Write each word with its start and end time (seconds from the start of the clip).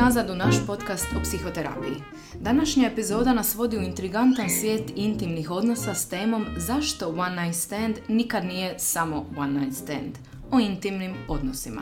nazad 0.00 0.30
u 0.30 0.34
naš 0.34 0.54
podcast 0.66 1.06
o 1.16 1.20
psihoterapiji. 1.22 1.94
Današnja 2.40 2.88
epizoda 2.88 3.32
nas 3.32 3.54
vodi 3.54 3.78
u 3.78 3.82
intrigantan 3.82 4.50
svijet 4.60 4.92
intimnih 4.96 5.50
odnosa 5.50 5.94
s 5.94 6.08
temom 6.08 6.46
zašto 6.56 7.08
one 7.08 7.42
night 7.42 7.60
stand 7.60 7.94
nikad 8.08 8.44
nije 8.44 8.78
samo 8.78 9.26
one 9.36 9.60
night 9.60 9.76
stand, 9.76 10.18
o 10.50 10.60
intimnim 10.60 11.14
odnosima. 11.28 11.80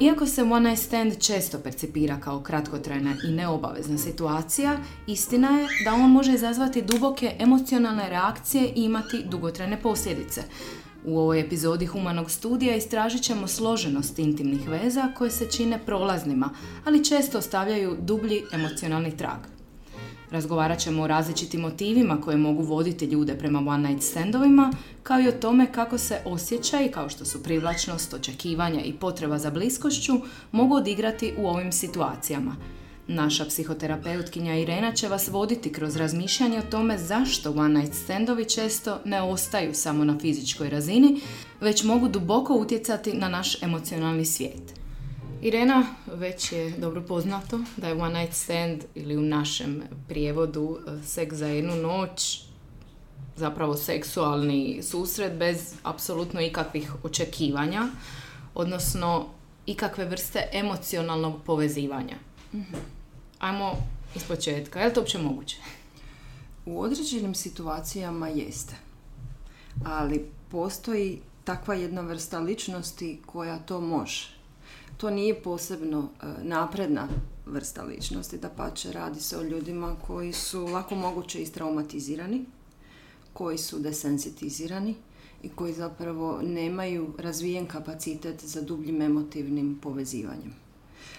Iako 0.00 0.26
se 0.26 0.42
one 0.42 0.70
night 0.70 0.84
stand 0.84 1.18
često 1.18 1.58
percipira 1.58 2.20
kao 2.20 2.40
kratkotrajna 2.40 3.14
i 3.28 3.32
neobavezna 3.32 3.98
situacija, 3.98 4.76
istina 5.06 5.48
je 5.48 5.68
da 5.84 5.94
on 5.94 6.10
može 6.10 6.34
izazvati 6.34 6.82
duboke 6.82 7.36
emocionalne 7.38 8.08
reakcije 8.08 8.72
i 8.76 8.84
imati 8.84 9.24
dugotrajne 9.24 9.82
posljedice. 9.82 10.42
U 11.06 11.18
ovoj 11.18 11.40
epizodi 11.40 11.86
Humanog 11.86 12.30
studija 12.30 12.76
istražit 12.76 13.22
ćemo 13.22 13.46
složenost 13.46 14.18
intimnih 14.18 14.68
veza 14.68 15.12
koje 15.18 15.30
se 15.30 15.50
čine 15.50 15.78
prolaznima, 15.86 16.50
ali 16.84 17.04
često 17.04 17.38
ostavljaju 17.38 17.96
dublji 18.00 18.42
emocionalni 18.52 19.16
trag. 19.16 19.38
Razgovarat 20.30 20.78
ćemo 20.78 21.02
o 21.02 21.06
različitim 21.06 21.60
motivima 21.60 22.20
koje 22.20 22.36
mogu 22.36 22.62
voditi 22.62 23.04
ljude 23.04 23.38
prema 23.38 23.58
one 23.58 23.88
night 23.88 24.04
standovima, 24.04 24.72
kao 25.02 25.20
i 25.20 25.28
o 25.28 25.32
tome 25.32 25.72
kako 25.72 25.98
se 25.98 26.20
osjećaj, 26.24 26.90
kao 26.90 27.08
što 27.08 27.24
su 27.24 27.42
privlačnost, 27.42 28.14
očekivanja 28.14 28.80
i 28.80 28.92
potreba 28.92 29.38
za 29.38 29.50
bliskošću, 29.50 30.12
mogu 30.52 30.74
odigrati 30.74 31.34
u 31.38 31.46
ovim 31.46 31.72
situacijama– 31.72 32.56
Naša 33.08 33.44
psihoterapeutkinja 33.44 34.54
Irena 34.54 34.92
će 34.92 35.08
vas 35.08 35.28
voditi 35.28 35.72
kroz 35.72 35.96
razmišljanje 35.96 36.58
o 36.58 36.70
tome 36.70 36.98
zašto 36.98 37.52
one 37.52 37.80
night 37.80 37.94
standovi 37.94 38.44
često 38.44 39.00
ne 39.04 39.22
ostaju 39.22 39.74
samo 39.74 40.04
na 40.04 40.18
fizičkoj 40.18 40.70
razini, 40.70 41.20
već 41.60 41.84
mogu 41.84 42.08
duboko 42.08 42.54
utjecati 42.54 43.12
na 43.12 43.28
naš 43.28 43.62
emocionalni 43.62 44.24
svijet. 44.24 44.74
Irena, 45.42 45.86
već 46.14 46.52
je 46.52 46.70
dobro 46.70 47.02
poznato 47.02 47.60
da 47.76 47.88
je 47.88 47.94
one 47.94 48.20
night 48.20 48.36
stand 48.36 48.84
ili 48.94 49.16
u 49.16 49.22
našem 49.22 49.82
prijevodu 50.08 50.78
e, 50.78 51.06
seks 51.06 51.36
za 51.36 51.46
jednu 51.46 51.76
noć 51.76 52.40
zapravo 53.36 53.76
seksualni 53.76 54.82
susret 54.82 55.32
bez 55.32 55.74
apsolutno 55.82 56.40
ikakvih 56.40 56.92
očekivanja, 57.04 57.82
odnosno 58.54 59.26
ikakve 59.66 60.04
vrste 60.04 60.48
emocionalnog 60.52 61.34
povezivanja. 61.44 62.16
mm 62.52 62.95
Ajmo 63.38 63.76
iz 64.14 64.24
početka. 64.24 64.80
Je 64.80 64.86
li 64.86 64.94
to 64.94 65.00
uopće 65.00 65.18
moguće? 65.18 65.56
U 66.66 66.80
određenim 66.80 67.34
situacijama 67.34 68.28
jeste. 68.28 68.74
Ali 69.84 70.26
postoji 70.50 71.20
takva 71.44 71.74
jedna 71.74 72.00
vrsta 72.00 72.38
ličnosti 72.40 73.20
koja 73.26 73.58
to 73.58 73.80
može. 73.80 74.36
To 74.96 75.10
nije 75.10 75.42
posebno 75.42 76.08
e, 76.22 76.26
napredna 76.42 77.08
vrsta 77.46 77.82
ličnosti, 77.82 78.38
da 78.38 78.48
pače 78.48 78.92
radi 78.92 79.20
se 79.20 79.38
o 79.38 79.42
ljudima 79.42 79.96
koji 80.06 80.32
su 80.32 80.66
lako 80.66 80.94
moguće 80.94 81.42
istraumatizirani, 81.42 82.44
koji 83.32 83.58
su 83.58 83.78
desensitizirani 83.78 84.94
i 85.42 85.48
koji 85.48 85.72
zapravo 85.72 86.40
nemaju 86.42 87.14
razvijen 87.18 87.66
kapacitet 87.66 88.44
za 88.44 88.62
dubljim 88.62 89.02
emotivnim 89.02 89.78
povezivanjem. 89.82 90.65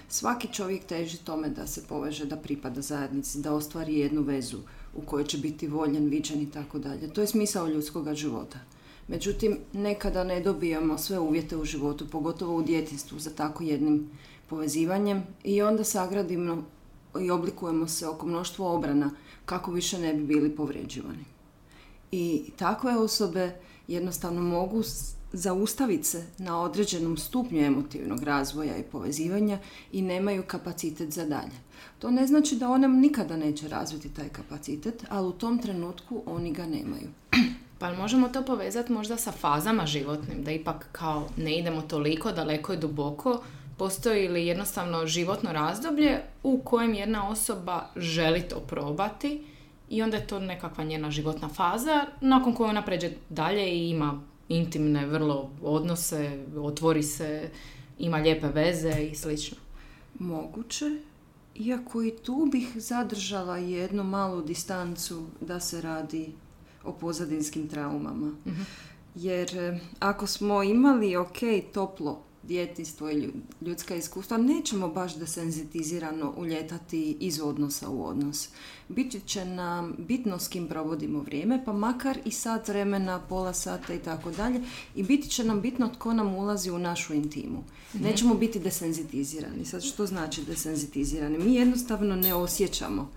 Svaki 0.09 0.47
čovjek 0.53 0.85
teži 0.85 1.17
tome 1.17 1.49
da 1.49 1.67
se 1.67 1.83
poveže, 1.87 2.25
da 2.25 2.35
pripada 2.35 2.81
zajednici, 2.81 3.41
da 3.41 3.53
ostvari 3.53 3.99
jednu 3.99 4.21
vezu 4.21 4.57
u 4.95 5.01
kojoj 5.01 5.25
će 5.25 5.37
biti 5.37 5.67
voljen, 5.67 6.05
viđen 6.09 6.41
i 6.41 6.51
tako 6.51 6.79
dalje. 6.79 7.13
To 7.13 7.21
je 7.21 7.27
smisao 7.27 7.67
ljudskog 7.67 8.13
života. 8.13 8.59
Međutim, 9.07 9.57
nekada 9.73 10.23
ne 10.23 10.39
dobijamo 10.41 10.97
sve 10.97 11.19
uvjete 11.19 11.57
u 11.57 11.65
životu, 11.65 12.07
pogotovo 12.07 12.55
u 12.55 12.63
djetinstvu, 12.63 13.19
za 13.19 13.29
tako 13.29 13.63
jednim 13.63 14.09
povezivanjem 14.49 15.23
i 15.43 15.61
onda 15.61 15.83
sagradimo 15.83 16.63
i 17.21 17.31
oblikujemo 17.31 17.87
se 17.87 18.07
oko 18.07 18.27
mnoštvo 18.27 18.75
obrana 18.75 19.11
kako 19.45 19.71
više 19.71 19.99
ne 19.99 20.13
bi 20.13 20.23
bili 20.23 20.55
povređivani. 20.55 21.25
I 22.11 22.43
takve 22.57 22.97
osobe 22.97 23.59
jednostavno 23.87 24.41
mogu 24.41 24.83
zaustaviti 25.33 26.03
se 26.03 26.25
na 26.37 26.61
određenom 26.61 27.17
stupnju 27.17 27.59
emotivnog 27.59 28.23
razvoja 28.23 28.77
i 28.77 28.83
povezivanja 28.83 29.59
i 29.91 30.01
nemaju 30.01 30.43
kapacitet 30.47 31.11
za 31.11 31.25
dalje. 31.25 31.67
To 31.99 32.11
ne 32.11 32.27
znači 32.27 32.55
da 32.55 32.69
ona 32.69 32.87
nikada 32.87 33.37
neće 33.37 33.67
razviti 33.67 34.13
taj 34.13 34.29
kapacitet, 34.29 35.03
ali 35.09 35.27
u 35.27 35.31
tom 35.31 35.59
trenutku 35.61 36.23
oni 36.25 36.53
ga 36.53 36.65
nemaju. 36.65 37.09
Pa 37.79 37.93
možemo 37.93 38.29
to 38.29 38.45
povezati 38.45 38.91
možda 38.91 39.17
sa 39.17 39.31
fazama 39.31 39.85
životnim, 39.85 40.43
da 40.43 40.51
ipak 40.51 40.87
kao 40.91 41.27
ne 41.37 41.59
idemo 41.59 41.81
toliko 41.81 42.31
daleko 42.31 42.73
i 42.73 42.77
duboko, 42.77 43.41
postoji 43.77 44.27
li 44.27 44.47
jednostavno 44.47 45.05
životno 45.05 45.53
razdoblje 45.53 46.21
u 46.43 46.61
kojem 46.63 46.93
jedna 46.93 47.29
osoba 47.29 47.89
želi 47.95 48.41
to 48.41 48.59
probati 48.59 49.43
i 49.89 50.01
onda 50.01 50.17
je 50.17 50.27
to 50.27 50.39
nekakva 50.39 50.83
njena 50.83 51.11
životna 51.11 51.49
faza 51.49 52.05
nakon 52.21 52.55
koje 52.55 52.69
ona 52.69 52.81
pređe 52.81 53.11
dalje 53.29 53.69
i 53.69 53.89
ima 53.89 54.21
intimne 54.49 55.05
vrlo 55.05 55.49
odnose, 55.61 56.45
otvori 56.57 57.03
se, 57.03 57.49
ima 57.99 58.17
lijepe 58.17 58.47
veze 58.47 59.09
i 59.11 59.15
slično. 59.15 59.57
Moguće, 60.19 60.99
iako 61.55 62.03
i 62.03 62.11
tu 62.23 62.47
bih 62.51 62.67
zadržala 62.75 63.57
jednu 63.57 64.03
malu 64.03 64.41
distancu 64.41 65.25
da 65.41 65.59
se 65.59 65.81
radi 65.81 66.33
o 66.83 66.91
pozadinskim 66.91 67.67
traumama. 67.67 68.31
Mhm. 68.45 68.61
Jer 69.15 69.57
eh, 69.57 69.79
ako 69.99 70.27
smo 70.27 70.63
imali 70.63 71.15
ok, 71.15 71.37
toplo 71.73 72.26
djetinstvo 72.47 73.09
i 73.09 73.29
ljudska 73.61 73.95
iskustva, 73.95 74.37
nećemo 74.37 74.87
baš 74.87 75.15
desenzitizirano 75.15 76.33
uljetati 76.37 77.17
iz 77.19 77.39
odnosa 77.41 77.89
u 77.89 78.05
odnos. 78.05 78.49
Biti 78.89 79.21
će 79.25 79.45
nam 79.45 79.95
bitno 79.97 80.39
s 80.39 80.47
kim 80.47 80.67
provodimo 80.67 81.19
vrijeme, 81.19 81.65
pa 81.65 81.73
makar 81.73 82.19
i 82.25 82.31
sat 82.31 82.67
vremena, 82.67 83.19
pola 83.19 83.53
sata 83.53 83.93
i 83.93 83.99
tako 83.99 84.31
dalje. 84.31 84.61
I 84.95 85.03
biti 85.03 85.29
će 85.29 85.43
nam 85.43 85.61
bitno 85.61 85.89
tko 85.89 86.13
nam 86.13 86.35
ulazi 86.35 86.71
u 86.71 86.79
našu 86.79 87.13
intimu. 87.13 87.63
Mhm. 87.95 88.03
Nećemo 88.03 88.35
biti 88.35 88.59
desenzitizirani. 88.59 89.65
Sad 89.65 89.83
što 89.83 90.05
znači 90.05 90.43
desenzitizirani? 90.43 91.37
Mi 91.37 91.55
jednostavno 91.55 92.15
ne 92.15 92.33
osjećamo. 92.33 93.09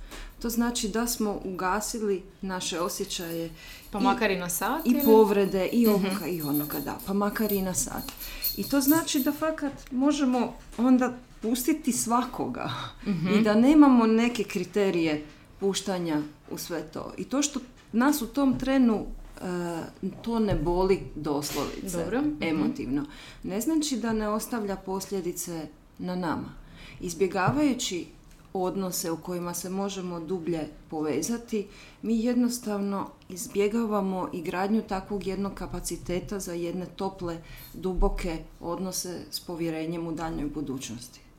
To 0.43 0.51
znači 0.51 0.89
da 0.89 1.07
smo 1.07 1.41
ugasili 1.45 2.23
naše 2.43 2.81
osjećaje. 2.81 3.51
Pa 3.91 4.01
makar 4.01 4.31
i 4.31 4.37
na 4.37 4.49
sat? 4.49 4.87
I 4.87 4.95
povrede, 5.05 5.69
i 5.73 5.87
mhm. 5.87 5.95
ovoga, 5.95 6.27
i 6.27 6.43
onoga, 6.43 6.81
da. 6.81 6.99
Pa 7.07 7.13
makar 7.13 7.53
i 7.53 7.63
na 7.63 7.75
sat. 7.75 8.13
I 8.57 8.63
to 8.63 8.81
znači 8.81 9.21
da 9.21 9.33
fakat 9.33 9.73
možemo 9.91 10.53
onda 10.79 11.13
pustiti 11.43 11.93
svakoga 11.93 12.71
i 13.07 13.11
mhm. 13.11 13.43
da 13.43 13.55
nemamo 13.55 14.07
neke 14.07 14.45
kriterije 14.45 15.25
puštanja 15.61 16.23
u 16.51 16.59
sve 16.59 16.83
to. 16.83 17.13
I 17.19 17.25
to 17.25 17.43
što 17.43 17.61
nas 17.93 18.23
u 18.23 18.27
tom 18.27 18.59
trenu 18.59 19.07
eh, 19.43 19.83
to 20.23 20.39
ne 20.39 20.55
boli 20.55 21.01
doslovice, 21.15 21.99
Dobro. 21.99 22.21
Mhm. 22.21 22.43
emotivno. 22.43 23.05
Ne 23.43 23.61
znači 23.61 23.97
da 23.97 24.13
ne 24.13 24.29
ostavlja 24.29 24.77
posljedice 24.77 25.67
na 25.99 26.15
nama. 26.15 26.55
Izbjegavajući 27.01 28.07
odnose 28.53 29.11
u 29.11 29.17
kojima 29.17 29.55
se 29.55 29.71
možemo 29.71 30.21
dublje 30.21 30.69
povezati, 30.91 31.67
mi 32.03 32.21
jednostavno 32.21 33.11
izbjegavamo 33.29 34.29
i 34.33 34.43
gradnju 34.43 34.83
takvog 34.83 35.27
jednog 35.27 35.55
kapaciteta 35.55 36.39
za 36.39 36.53
jedne 36.53 36.87
tople, 36.87 37.43
duboke 37.75 38.39
odnose 38.61 39.21
s 39.31 39.41
povjerenjem 39.41 40.07
u 40.07 40.13
daljnjoj 40.13 40.49
budućnosti 40.49 41.30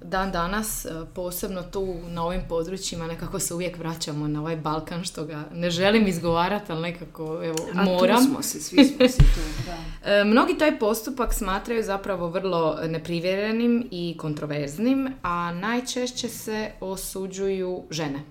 dan 0.00 0.32
danas, 0.32 0.84
e, 0.84 0.88
posebno 1.14 1.62
tu 1.62 1.96
na 2.08 2.24
ovim 2.24 2.42
područjima, 2.48 3.06
nekako 3.06 3.38
se 3.38 3.54
uvijek 3.54 3.78
vraćamo 3.78 4.28
na 4.28 4.40
ovaj 4.40 4.56
Balkan, 4.56 5.04
što 5.04 5.24
ga 5.24 5.44
ne 5.52 5.70
želim 5.70 6.06
izgovarati, 6.06 6.72
ali 6.72 6.82
nekako 6.82 7.44
evo, 7.44 7.56
moram. 7.74 8.16
A 8.16 8.20
smo 8.20 8.42
se, 8.42 8.60
svi 8.60 8.84
smo 8.84 9.08
se 9.08 9.18
tu, 9.18 9.40
da. 9.66 10.10
E, 10.12 10.24
mnogi 10.24 10.58
taj 10.58 10.78
postupak 10.78 11.34
smatraju 11.34 11.82
zapravo 11.82 12.28
vrlo 12.28 12.78
neprivjerenim 12.88 13.88
i 13.90 14.16
kontroverznim, 14.18 15.14
a 15.22 15.52
najčešće 15.52 16.28
se 16.28 16.70
osuđuju 16.80 17.82
žene. 17.90 18.22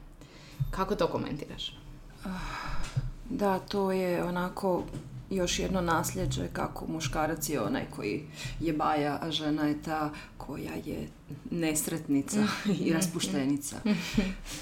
Kako 0.72 0.96
to 0.96 1.08
komentiraš? 1.08 1.78
Ah, 2.26 2.30
da, 3.30 3.60
to 3.60 3.92
je 3.92 4.24
onako 4.24 4.84
još 5.30 5.60
jedno 5.60 5.82
nasljeđe 5.82 6.48
kako 6.54 6.88
muškarac 6.88 7.50
je 7.50 7.62
onaj 7.62 7.86
koji 7.96 8.24
je 8.60 8.74
baja, 8.74 9.20
a 9.22 9.32
žena 9.32 9.68
je 9.68 9.82
ta 9.82 10.12
koja 10.38 10.74
je 10.86 11.08
nesretnica 11.52 12.48
i 12.86 12.94
raspuštenica. 12.94 13.76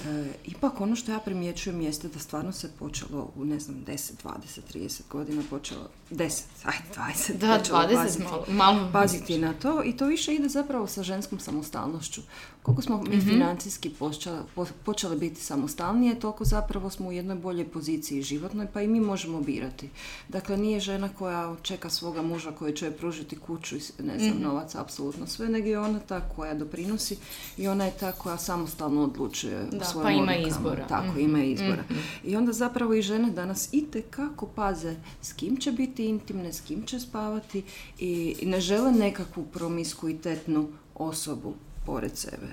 E, 0.06 0.32
ipak 0.44 0.80
ono 0.80 0.96
što 0.96 1.12
ja 1.12 1.18
primjećujem 1.18 1.80
jeste 1.80 2.08
da 2.08 2.18
stvarno 2.18 2.52
se 2.52 2.70
počelo 2.78 3.30
u 3.36 3.44
ne 3.44 3.60
znam 3.60 3.76
10, 3.86 4.12
20, 4.24 4.60
30 4.74 5.00
godina 5.10 5.42
počelo 5.50 5.88
10, 6.10 6.42
aj 6.64 6.76
20. 6.96 7.36
Da, 7.38 7.62
20 7.62 7.94
paziti, 7.94 8.24
malo, 8.24 8.44
malo. 8.48 8.90
Paziti 8.92 9.38
na 9.38 9.54
to 9.54 9.82
i 9.84 9.96
to 9.96 10.06
više 10.06 10.34
ide 10.34 10.48
zapravo 10.48 10.86
sa 10.86 11.02
ženskom 11.02 11.38
samostalnošću. 11.38 12.20
Koliko 12.62 12.82
smo 12.82 13.02
mi 13.02 13.16
mm 13.16 13.20
financijski 13.20 13.90
počeli, 13.90 14.38
počeli 14.84 15.18
biti 15.18 15.40
samostalnije, 15.40 16.20
toliko 16.20 16.44
zapravo 16.44 16.90
smo 16.90 17.08
u 17.08 17.12
jednoj 17.12 17.36
boljoj 17.36 17.68
poziciji 17.68 18.22
životnoj, 18.22 18.66
pa 18.72 18.82
i 18.82 18.88
mi 18.88 19.00
možemo 19.00 19.40
birati. 19.40 19.88
Dakle, 20.28 20.56
da 20.56 20.62
nije 20.62 20.80
žena 20.80 21.08
koja 21.08 21.56
čeka 21.62 21.90
svoga 21.90 22.22
muža 22.22 22.52
koji 22.52 22.76
će 22.76 22.84
joj 22.84 22.96
pružiti 22.96 23.36
kuću 23.36 23.76
i 23.76 23.80
ne 24.02 24.18
znam, 24.18 24.42
novac, 24.42 24.74
apsolutno 24.74 25.26
sve, 25.26 25.48
nego 25.48 25.68
je 25.68 25.78
ona 25.78 26.00
ta 26.00 26.20
koja 26.20 26.54
doprinosi 26.56 27.16
i 27.56 27.68
ona 27.68 27.84
je 27.84 27.92
ta 27.92 28.12
koja 28.12 28.38
samostalno 28.38 29.02
odlučuje 29.02 29.66
Da, 29.72 29.84
svojim 29.84 30.04
pa 30.04 30.10
ima 30.12 30.22
odlukama. 30.22 30.48
izbora. 30.48 30.86
Tako, 30.86 31.06
Mhm. 31.06 31.20
ima 31.20 31.38
izbora. 31.40 31.84
I 32.24 32.36
onda 32.36 32.52
zapravo 32.52 32.94
i 32.94 33.02
žene 33.02 33.30
danas 33.30 33.68
itekako 33.72 34.46
paze 34.46 34.96
s 35.22 35.32
kim 35.32 35.56
će 35.56 35.72
biti 35.72 36.06
intimne, 36.06 36.52
s 36.52 36.60
kim 36.60 36.82
će 36.82 37.00
spavati 37.00 37.62
i 37.98 38.12
ne 38.42 38.60
žele 38.60 38.92
nekakvu 38.92 39.44
promiskuitetnu 39.44 40.68
osobu 40.94 41.54
pored 41.86 42.16
sebe. 42.16 42.46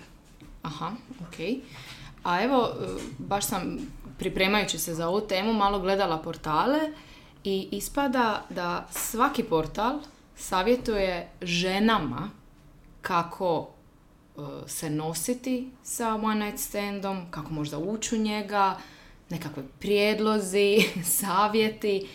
Aha, 0.63 0.91
ok. 1.21 1.35
A 2.23 2.43
evo, 2.43 2.69
e, 2.73 2.85
baš 3.19 3.45
sam 3.45 3.77
pripremajući 4.17 4.79
se 4.79 4.95
za 4.95 5.07
ovu 5.07 5.21
temu 5.21 5.53
malo 5.53 5.79
gledala 5.79 6.17
portale 6.17 6.79
i 7.43 7.67
ispada 7.71 8.45
da 8.49 8.87
svaki 8.91 9.43
portal 9.43 9.99
savjetuje 10.37 11.29
ženama 11.41 12.29
kako 13.01 13.69
se 14.67 14.89
nositi 14.89 15.71
sa 15.83 16.15
one 16.15 16.45
night 16.45 16.59
standom, 16.59 17.25
kako 17.31 17.53
možda 17.53 17.77
ući 17.77 18.15
u 18.15 18.19
njega, 18.19 18.77
nekakve 19.29 19.63
prijedlozi, 19.79 20.77
savjeti. 21.19 22.07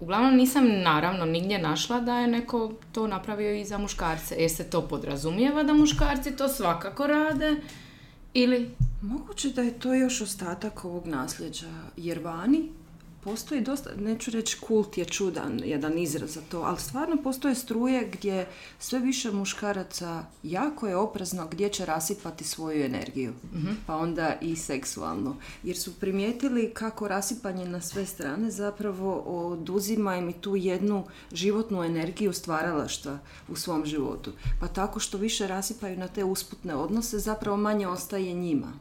Uglavnom 0.00 0.36
nisam 0.36 0.68
naravno 0.82 1.24
nigdje 1.24 1.58
našla 1.58 2.00
da 2.00 2.18
je 2.18 2.26
neko 2.26 2.72
to 2.92 3.06
napravio 3.06 3.54
i 3.54 3.64
za 3.64 3.78
muškarce. 3.78 4.34
Jer 4.38 4.50
se 4.50 4.70
to 4.70 4.88
podrazumijeva 4.88 5.62
da 5.62 5.72
muškarci 5.72 6.36
to 6.36 6.48
svakako 6.48 7.06
rade 7.06 7.56
ili... 8.34 8.70
Moguće 9.02 9.50
da 9.50 9.62
je 9.62 9.78
to 9.78 9.94
još 9.94 10.20
ostatak 10.20 10.84
ovog 10.84 11.06
nasljeđa, 11.06 11.66
jer 11.96 12.18
vani 12.18 12.68
postoji 13.26 13.60
dosta, 13.60 13.90
neću 13.98 14.30
reći 14.30 14.56
kult 14.60 14.98
je 14.98 15.04
čudan, 15.04 15.60
jedan 15.64 15.98
izraz 15.98 16.34
za 16.34 16.40
to, 16.48 16.60
ali 16.60 16.80
stvarno 16.80 17.16
postoje 17.22 17.54
struje 17.54 18.10
gdje 18.12 18.46
sve 18.78 18.98
više 18.98 19.32
muškaraca 19.32 20.24
jako 20.42 20.88
je 20.88 20.96
oprezno 20.96 21.48
gdje 21.50 21.68
će 21.68 21.86
rasipati 21.86 22.44
svoju 22.44 22.84
energiju, 22.84 23.32
pa 23.86 23.96
onda 23.96 24.34
i 24.40 24.56
seksualno. 24.56 25.36
Jer 25.62 25.76
su 25.76 25.94
primijetili 25.94 26.70
kako 26.74 27.08
rasipanje 27.08 27.68
na 27.68 27.80
sve 27.80 28.06
strane 28.06 28.50
zapravo 28.50 29.14
oduzima 29.18 30.16
im 30.16 30.28
i 30.28 30.40
tu 30.40 30.56
jednu 30.56 31.04
životnu 31.32 31.82
energiju 31.82 32.32
stvaralaštva 32.32 33.18
u 33.48 33.56
svom 33.56 33.86
životu. 33.86 34.32
Pa 34.60 34.68
tako 34.68 35.00
što 35.00 35.18
više 35.18 35.46
rasipaju 35.46 35.98
na 35.98 36.08
te 36.08 36.24
usputne 36.24 36.74
odnose, 36.74 37.18
zapravo 37.18 37.56
manje 37.56 37.88
ostaje 37.88 38.32
njima. 38.32 38.72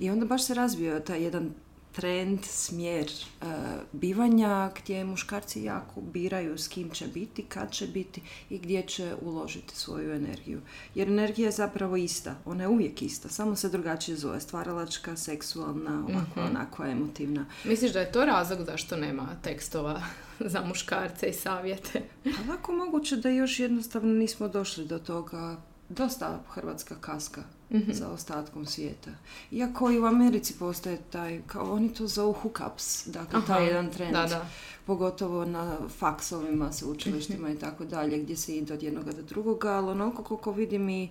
I 0.00 0.10
onda 0.10 0.26
baš 0.26 0.46
se 0.46 0.54
razvio 0.54 1.00
taj 1.00 1.22
jedan 1.22 1.50
trend, 1.92 2.44
smjer 2.44 3.06
e, 3.06 3.44
bivanja 3.92 4.70
gdje 4.82 5.04
muškarci 5.04 5.62
jako 5.62 6.00
biraju 6.00 6.58
s 6.58 6.68
kim 6.68 6.90
će 6.90 7.06
biti, 7.06 7.42
kad 7.42 7.72
će 7.72 7.86
biti 7.86 8.22
i 8.50 8.58
gdje 8.58 8.82
će 8.82 9.14
uložiti 9.22 9.76
svoju 9.76 10.12
energiju. 10.12 10.60
Jer 10.94 11.08
energija 11.08 11.46
je 11.46 11.52
zapravo 11.52 11.96
ista, 11.96 12.34
ona 12.44 12.62
je 12.62 12.68
uvijek 12.68 13.02
ista, 13.02 13.28
samo 13.28 13.56
se 13.56 13.68
drugačije 13.68 14.16
zove, 14.16 14.40
stvaralačka, 14.40 15.16
seksualna, 15.16 16.04
ovakva, 16.08 16.44
onakva, 16.44 16.88
emotivna. 16.88 17.46
Misliš 17.64 17.92
da 17.92 18.00
je 18.00 18.12
to 18.12 18.24
razlog 18.24 18.66
zašto 18.66 18.96
nema 18.96 19.28
tekstova 19.42 20.02
za 20.52 20.60
muškarce 20.60 21.26
i 21.26 21.32
savjete? 21.32 22.02
Pa 22.24 22.52
lako 22.52 22.72
moguće 22.72 23.16
da 23.16 23.28
još 23.28 23.60
jednostavno 23.60 24.12
nismo 24.12 24.48
došli 24.48 24.84
do 24.84 24.98
toga 24.98 25.56
dosta 25.88 26.42
Hrvatska 26.48 26.94
kaska 27.00 27.59
za 27.70 28.08
ostatkom 28.08 28.66
svijeta. 28.66 29.10
Iako 29.50 29.90
i 29.90 29.98
u 29.98 30.04
Americi 30.04 30.54
postoje 30.58 30.98
taj, 31.10 31.42
kao 31.46 31.72
oni 31.72 31.94
to 31.94 32.06
zovu 32.06 32.32
hookups, 32.32 33.06
dakle 33.06 33.38
Aha, 33.38 33.46
taj 33.46 33.66
jedan 33.66 33.90
trend. 33.90 34.12
da, 34.12 34.26
da. 34.26 34.46
Pogotovo 34.86 35.44
na 35.44 35.76
faksovima, 35.98 36.72
sveučilištima 36.72 37.50
i 37.50 37.58
tako 37.58 37.84
dalje, 37.84 38.18
gdje 38.18 38.36
se 38.36 38.56
ide 38.56 38.74
od 38.74 38.82
jednoga 38.82 39.12
do 39.12 39.22
drugoga, 39.22 39.68
ali 39.70 39.90
onoliko 39.90 40.22
koliko 40.24 40.52
vidim 40.52 40.88
i 40.88 41.10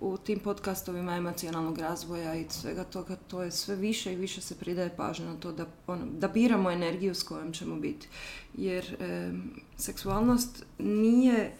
u 0.00 0.16
tim 0.16 0.38
podcastovima 0.38 1.16
emocionalnog 1.16 1.78
razvoja 1.78 2.34
i 2.34 2.46
svega 2.48 2.84
toga, 2.84 3.16
to 3.16 3.42
je 3.42 3.50
sve 3.50 3.76
više 3.76 4.12
i 4.12 4.16
više 4.16 4.40
se 4.40 4.54
pridaje 4.54 4.96
pažnja 4.96 5.26
na 5.26 5.36
to 5.36 5.52
da, 5.52 5.66
ono, 5.86 6.06
da 6.18 6.28
biramo 6.28 6.70
energiju 6.70 7.14
s 7.14 7.22
kojom 7.22 7.52
ćemo 7.52 7.76
biti. 7.76 8.08
Jer 8.54 8.96
em, 9.00 9.50
seksualnost 9.76 10.64
nije 10.78 11.56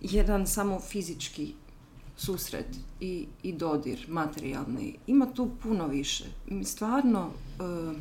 jedan 0.00 0.46
samo 0.46 0.80
fizički 0.80 1.54
susret 2.20 2.66
i, 3.00 3.26
i 3.42 3.52
dodir 3.52 4.06
materijalni. 4.08 4.96
Ima 5.06 5.26
tu 5.34 5.50
puno 5.62 5.86
više. 5.86 6.24
Stvarno, 6.64 7.30
e, 7.60 7.98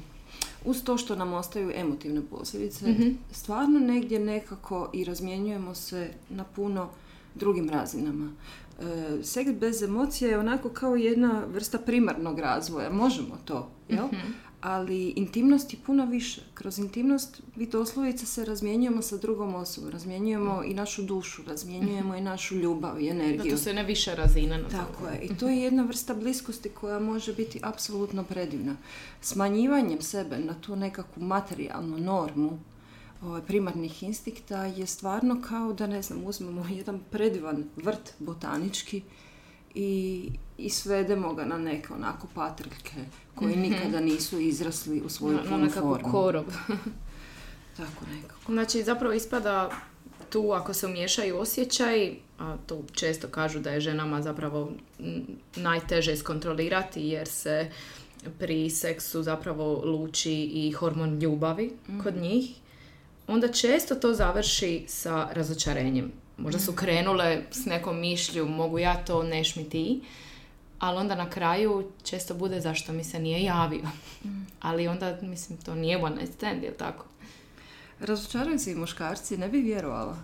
uz 0.65 0.83
to 0.83 0.97
što 0.97 1.15
nam 1.15 1.33
ostaju 1.33 1.71
emotivne 1.75 2.21
posljedice, 2.29 2.85
stvarno 3.31 3.79
negdje 3.79 4.19
nekako 4.19 4.89
i 4.93 5.03
razmjenjujemo 5.03 5.75
se 5.75 6.11
na 6.29 6.43
puno 6.43 6.89
drugim 7.35 7.69
razinama. 7.69 8.31
E, 8.79 9.23
seks 9.23 9.51
bez 9.51 9.83
emocija 9.83 10.29
je 10.29 10.39
onako 10.39 10.69
kao 10.69 10.95
jedna 10.95 11.43
vrsta 11.53 11.77
primarnog 11.77 12.39
razvoja. 12.39 12.89
Možemo 12.89 13.37
to, 13.45 13.71
jel? 13.89 14.07
Ali 14.61 15.09
intimnost 15.09 15.73
je 15.73 15.79
puno 15.85 16.05
više. 16.05 16.41
Kroz 16.53 16.79
intimnost 16.79 17.41
vi 17.55 17.67
doslovice 17.67 18.25
se 18.25 18.45
razmjenjujemo 18.45 19.01
sa 19.01 19.17
drugom 19.17 19.55
osobom. 19.55 19.89
Razmjenjujemo 19.91 20.63
i 20.63 20.73
našu 20.73 21.03
dušu, 21.03 21.41
razmjenjujemo 21.47 22.15
i 22.15 22.21
našu 22.21 22.55
ljubav 22.55 23.01
i 23.01 23.07
energiju. 23.07 23.51
Zato 23.51 23.63
se 23.63 23.73
ne 23.73 23.83
više 23.83 24.15
razina 24.15 24.57
na 24.57 24.69
Tako 24.69 25.07
je. 25.07 25.19
I 25.21 25.37
to 25.37 25.49
je 25.49 25.57
jedna 25.57 25.83
vrsta 25.83 26.13
bliskosti 26.13 26.69
koja 26.69 26.99
može 26.99 27.33
biti 27.33 27.59
apsolutno 27.63 28.23
predivna. 28.23 28.75
Smanjivanjem 29.21 30.01
sebe 30.01 30.37
na 30.37 30.53
tu 30.61 30.75
nekakvu 30.75 31.23
materijalnu 31.23 31.97
normu 31.97 32.59
ovaj, 33.21 33.41
primarnih 33.41 34.03
instikta 34.03 34.65
je 34.65 34.87
stvarno 34.87 35.41
kao 35.41 35.73
da, 35.73 35.87
ne 35.87 36.01
znam, 36.01 36.25
uzmemo 36.25 36.65
jedan 36.69 36.99
predivan 37.11 37.69
vrt 37.75 38.13
botanički 38.19 39.01
i, 39.75 40.29
i 40.57 40.69
svedemo 40.69 41.33
ga 41.33 41.45
na 41.45 41.57
neke 41.57 41.93
onako 41.93 42.27
patrljke 42.35 42.95
koji 43.35 43.55
nikada 43.55 43.99
nisu 43.99 44.39
izrasli 44.39 45.01
u 45.01 45.09
svoju 45.09 45.39
na, 45.49 45.57
na 45.57 45.69
formu. 45.69 46.11
korov. 46.11 46.45
Tako 47.77 48.05
nekako. 48.15 48.51
Znači, 48.51 48.83
zapravo 48.83 49.13
ispada 49.13 49.69
tu 50.29 50.51
ako 50.51 50.73
se 50.73 50.85
umiješaju 50.85 51.37
osjećaj, 51.37 52.15
a 52.39 52.57
to 52.67 52.83
često 52.91 53.27
kažu 53.27 53.59
da 53.59 53.71
je 53.71 53.81
ženama 53.81 54.21
zapravo 54.21 54.71
najteže 55.55 56.13
iskontrolirati 56.13 57.01
jer 57.01 57.27
se 57.27 57.71
pri 58.39 58.69
seksu 58.69 59.23
zapravo 59.23 59.81
luči 59.85 60.33
i 60.33 60.71
hormon 60.71 61.19
ljubavi 61.19 61.71
kod 62.03 62.15
njih, 62.15 62.55
onda 63.27 63.47
često 63.47 63.95
to 63.95 64.13
završi 64.13 64.85
sa 64.87 65.29
razočarenjem. 65.33 66.11
Možda 66.43 66.59
su 66.59 66.73
krenule 66.73 67.41
s 67.51 67.65
nekom 67.65 67.99
mišlju, 67.99 68.47
mogu 68.47 68.79
ja 68.79 69.05
to, 69.05 69.23
neš 69.23 69.55
mi 69.55 69.69
ti, 69.69 70.01
ali 70.79 70.97
onda 70.97 71.15
na 71.15 71.29
kraju 71.29 71.91
često 72.03 72.33
bude 72.33 72.61
zašto 72.61 72.93
mi 72.93 73.03
se 73.03 73.19
nije 73.19 73.43
javio. 73.43 73.87
Ali 74.59 74.87
onda, 74.87 75.17
mislim, 75.21 75.57
to 75.57 75.75
nije 75.75 75.97
one 75.97 76.15
night 76.15 76.33
stand, 76.33 76.63
jel 76.63 76.73
tako? 76.77 77.05
Razočaraju 77.99 78.59
se 78.59 78.71
i 78.71 78.75
muškarci, 78.75 79.37
ne 79.37 79.49
bi 79.49 79.61
vjerovala. 79.61 80.17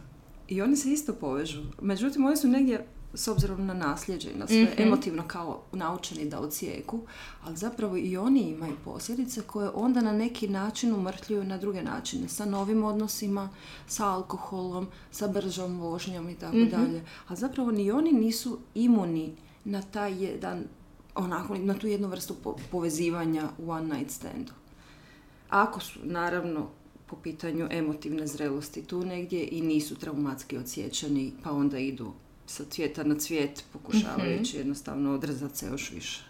I 0.47 0.61
oni 0.61 0.77
se 0.77 0.89
isto 0.89 1.13
povežu. 1.13 1.63
Međutim, 1.81 2.25
oni 2.25 2.37
su 2.37 2.47
negdje, 2.47 2.85
s 3.15 3.27
obzirom 3.27 3.65
na 3.65 3.73
nasljeđe 3.73 4.31
i 4.31 4.37
na 4.37 4.47
sve, 4.47 4.67
emotivno 4.77 5.23
kao 5.27 5.61
naučeni 5.71 6.29
da 6.29 6.39
ocijeku, 6.39 6.99
ali 7.43 7.57
zapravo 7.57 7.97
i 7.97 8.17
oni 8.17 8.41
imaju 8.41 8.73
posljedice 8.85 9.41
koje 9.41 9.69
onda 9.69 10.01
na 10.01 10.11
neki 10.11 10.47
način 10.47 10.95
umrtljuju 10.95 11.43
na 11.43 11.57
druge 11.57 11.81
načine. 11.81 12.27
Sa 12.29 12.45
novim 12.45 12.83
odnosima, 12.83 13.49
sa 13.87 14.07
alkoholom, 14.07 14.87
sa 15.11 15.27
bržom 15.27 15.79
vožnjom 15.79 16.29
i 16.29 16.35
tako 16.35 16.57
dalje. 16.71 17.03
A 17.27 17.35
zapravo 17.35 17.71
ni 17.71 17.91
oni 17.91 18.11
nisu 18.11 18.59
imuni 18.75 19.35
na 19.63 19.81
taj 19.81 20.23
jedan, 20.23 20.63
onako, 21.15 21.57
na 21.57 21.73
tu 21.73 21.87
jednu 21.87 22.07
vrstu 22.07 22.35
po- 22.43 22.57
povezivanja 22.71 23.49
u 23.57 23.71
one 23.71 23.97
night 23.97 24.11
standu. 24.11 24.51
Ako 25.49 25.79
su, 25.79 25.99
naravno, 26.03 26.67
po 27.07 27.15
pitanju 27.15 27.67
emotivne 27.71 28.27
zrelosti 28.27 28.81
tu 28.81 29.05
negdje 29.05 29.47
i 29.51 29.61
nisu 29.61 29.95
traumatski 29.95 30.57
odsječeni, 30.57 31.33
pa 31.43 31.51
onda 31.51 31.77
idu 31.77 32.13
sa 32.47 32.63
cvijeta 32.69 33.03
na 33.03 33.15
cvijet, 33.15 33.63
pokušavajući 33.73 34.57
jednostavno 34.57 35.13
odrezati 35.13 35.57
se 35.57 35.67
još 35.67 35.91
više. 35.91 36.21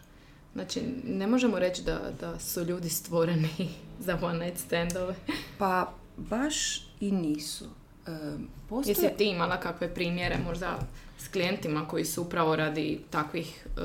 Znači, 0.54 0.82
ne 1.04 1.28
možemo 1.28 1.60
reći 1.60 1.84
da, 1.84 2.12
da 2.20 2.40
su 2.40 2.64
ljudi 2.64 2.90
stvoreni 2.90 3.50
za 4.06 4.20
one 4.22 4.46
night 4.46 4.60
standove. 4.60 5.16
Pa 5.58 5.94
baš 6.18 6.88
i 7.00 7.12
nisu. 7.12 7.66
E, 8.08 8.12
postoje... 8.70 8.92
Jesi 8.92 9.18
ti 9.18 9.24
imala 9.26 9.60
kakve 9.60 9.94
primjere 9.94 10.38
možda 10.48 10.80
s 11.18 11.28
klijentima 11.28 11.88
koji 11.88 12.06
su 12.06 12.22
upravo 12.22 12.56
radi 12.56 13.02
takvih 13.10 13.68
e, 13.78 13.82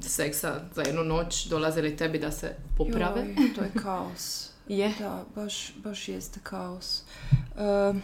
seksa 0.00 0.60
za 0.74 0.82
jednu 0.82 1.04
noć 1.04 1.46
dolazili 1.46 1.96
tebi 1.96 2.18
da 2.18 2.30
se 2.30 2.56
poprave? 2.76 3.20
Joj, 3.20 3.54
to 3.54 3.62
je 3.62 3.70
kaos. 3.82 4.50
Je. 4.68 4.94
Da, 4.98 5.24
baš, 5.34 5.74
baš 5.76 6.08
jeste 6.08 6.40
kaos. 6.42 7.02
E, 7.56 7.94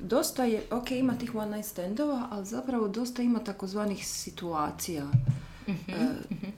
dosta 0.00 0.44
je, 0.44 0.62
ok, 0.70 0.90
ima 0.90 1.14
tih 1.14 1.34
one 1.34 1.50
night 1.50 1.70
standova, 1.70 2.28
ali 2.30 2.46
zapravo 2.46 2.88
dosta 2.88 3.22
ima 3.22 3.38
takozvanih 3.38 4.06
situacija. 4.06 5.04
E, 5.66 5.72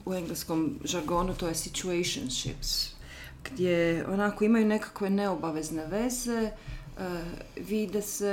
u 0.05 0.13
engleskom 0.13 0.79
žargonu 0.83 1.33
to 1.33 1.47
je 1.47 1.55
situationships, 1.55 2.89
gdje 3.43 4.05
onako 4.07 4.43
imaju 4.43 4.67
nekakve 4.67 5.09
neobavezne 5.09 5.85
veze, 5.85 6.51
E, 6.95 7.21
vide 7.57 8.01
se, 8.01 8.25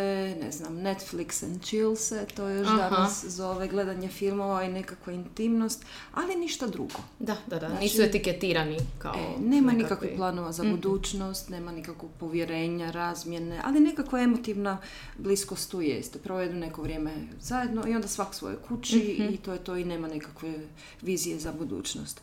ne 0.43 0.52
znam, 0.52 0.75
Netflix 0.75 1.45
and 1.45 1.62
chill 1.62 1.97
se, 1.97 2.26
to 2.26 2.49
još 2.49 2.69
Aha. 2.69 2.76
danas 2.81 3.25
zove 3.26 3.69
gledanje 3.69 4.09
filmova 4.09 4.64
i 4.64 4.69
nekakva 4.71 5.12
intimnost, 5.12 5.83
ali 6.12 6.37
ništa 6.37 6.67
drugo. 6.67 6.95
Da, 7.19 7.37
da, 7.47 7.59
da. 7.59 7.69
Znači- 7.69 7.83
Nisu 7.83 8.02
etiketirani 8.02 8.76
kao 8.99 9.14
E, 9.14 9.40
nema 9.40 9.67
nekakvi- 9.69 9.76
nikakvih 9.79 10.11
planova 10.17 10.52
za 10.52 10.62
Mhm. 10.62 10.73
budućnost, 10.73 11.49
nema 11.49 11.73
nikakvog 11.73 12.11
povjerenja, 12.12 12.90
razmjene, 12.90 13.61
ali 13.64 13.81
nekakva 13.81 14.21
emotivna 14.21 14.79
bliskost 15.19 15.71
tu 15.71 15.81
jeste. 15.81 16.19
Provedu 16.19 16.55
neko 16.55 16.83
vrijeme 16.83 17.11
zajedno 17.40 17.88
i 17.88 17.95
onda 17.95 18.09
svak 18.09 18.35
svoje 18.35 18.57
kući 18.59 19.17
Mhm. 19.19 19.35
i 19.35 19.37
to 19.37 19.52
je 19.52 19.59
to 19.59 19.76
i 19.76 19.85
nema 19.85 20.09
nekakve 20.09 20.55
vizije 21.02 21.38
za 21.38 21.52
budućnost. 21.52 22.21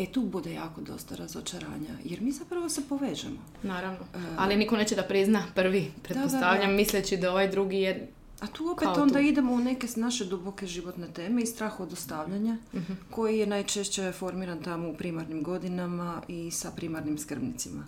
E 0.00 0.06
tu 0.06 0.22
bude 0.22 0.52
jako 0.52 0.80
dosta 0.80 1.16
razočaranja, 1.16 1.94
jer 2.04 2.20
mi 2.20 2.32
zapravo 2.32 2.68
se 2.68 2.82
povežemo. 2.82 3.36
Naravno. 3.62 3.98
E, 4.14 4.18
Ali 4.36 4.56
niko 4.56 4.76
neće 4.76 4.94
da 4.94 5.02
prizna 5.02 5.42
prvi, 5.54 5.92
pretpostavljam, 6.02 6.70
da. 6.70 6.76
misleći 6.76 7.16
da 7.16 7.30
ovaj 7.30 7.48
drugi 7.48 7.76
je... 7.76 8.08
A 8.40 8.46
tu 8.46 8.68
opet 8.68 8.84
Kao 8.84 9.02
onda 9.02 9.14
tu. 9.14 9.20
idemo 9.20 9.52
u 9.52 9.58
neke 9.58 9.86
naše 9.96 10.24
duboke 10.24 10.66
životne 10.66 11.06
teme 11.08 11.42
i 11.42 11.46
strah 11.46 11.80
od 11.80 11.92
ostavljanja, 11.92 12.56
Mhm. 12.74 12.92
koji 13.10 13.38
je 13.38 13.46
najčešće 13.46 14.12
formiran 14.12 14.62
tamo 14.62 14.88
u 14.88 14.94
primarnim 14.94 15.42
godinama 15.42 16.22
i 16.28 16.50
sa 16.50 16.70
primarnim 16.70 17.18
skrbnicima. 17.18 17.86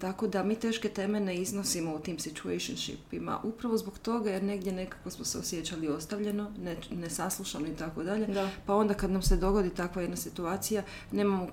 Tako 0.00 0.26
da 0.26 0.42
mi 0.42 0.56
teške 0.56 0.88
teme 0.88 1.20
ne 1.20 1.36
iznosimo 1.36 1.94
u 1.94 1.98
tim 1.98 2.18
situationshipima, 2.18 3.40
upravo 3.44 3.78
zbog 3.78 3.98
toga 3.98 4.30
jer 4.30 4.42
negdje 4.42 4.72
nekako 4.72 5.10
smo 5.10 5.24
se 5.24 5.38
osjećali 5.38 5.88
ostavljeno, 5.88 6.52
ne, 6.58 6.76
nesaslušano 6.92 7.66
i 7.66 7.76
tako 7.76 8.02
dalje. 8.02 8.26
Da. 8.26 8.50
Pa 8.66 8.74
onda 8.74 8.94
kad 8.94 9.10
nam 9.10 9.22
se 9.22 9.36
dogodi 9.36 9.70
takva 9.70 10.02
jedna 10.02 10.16
situacija, 10.16 10.82
nemamo 11.12 11.48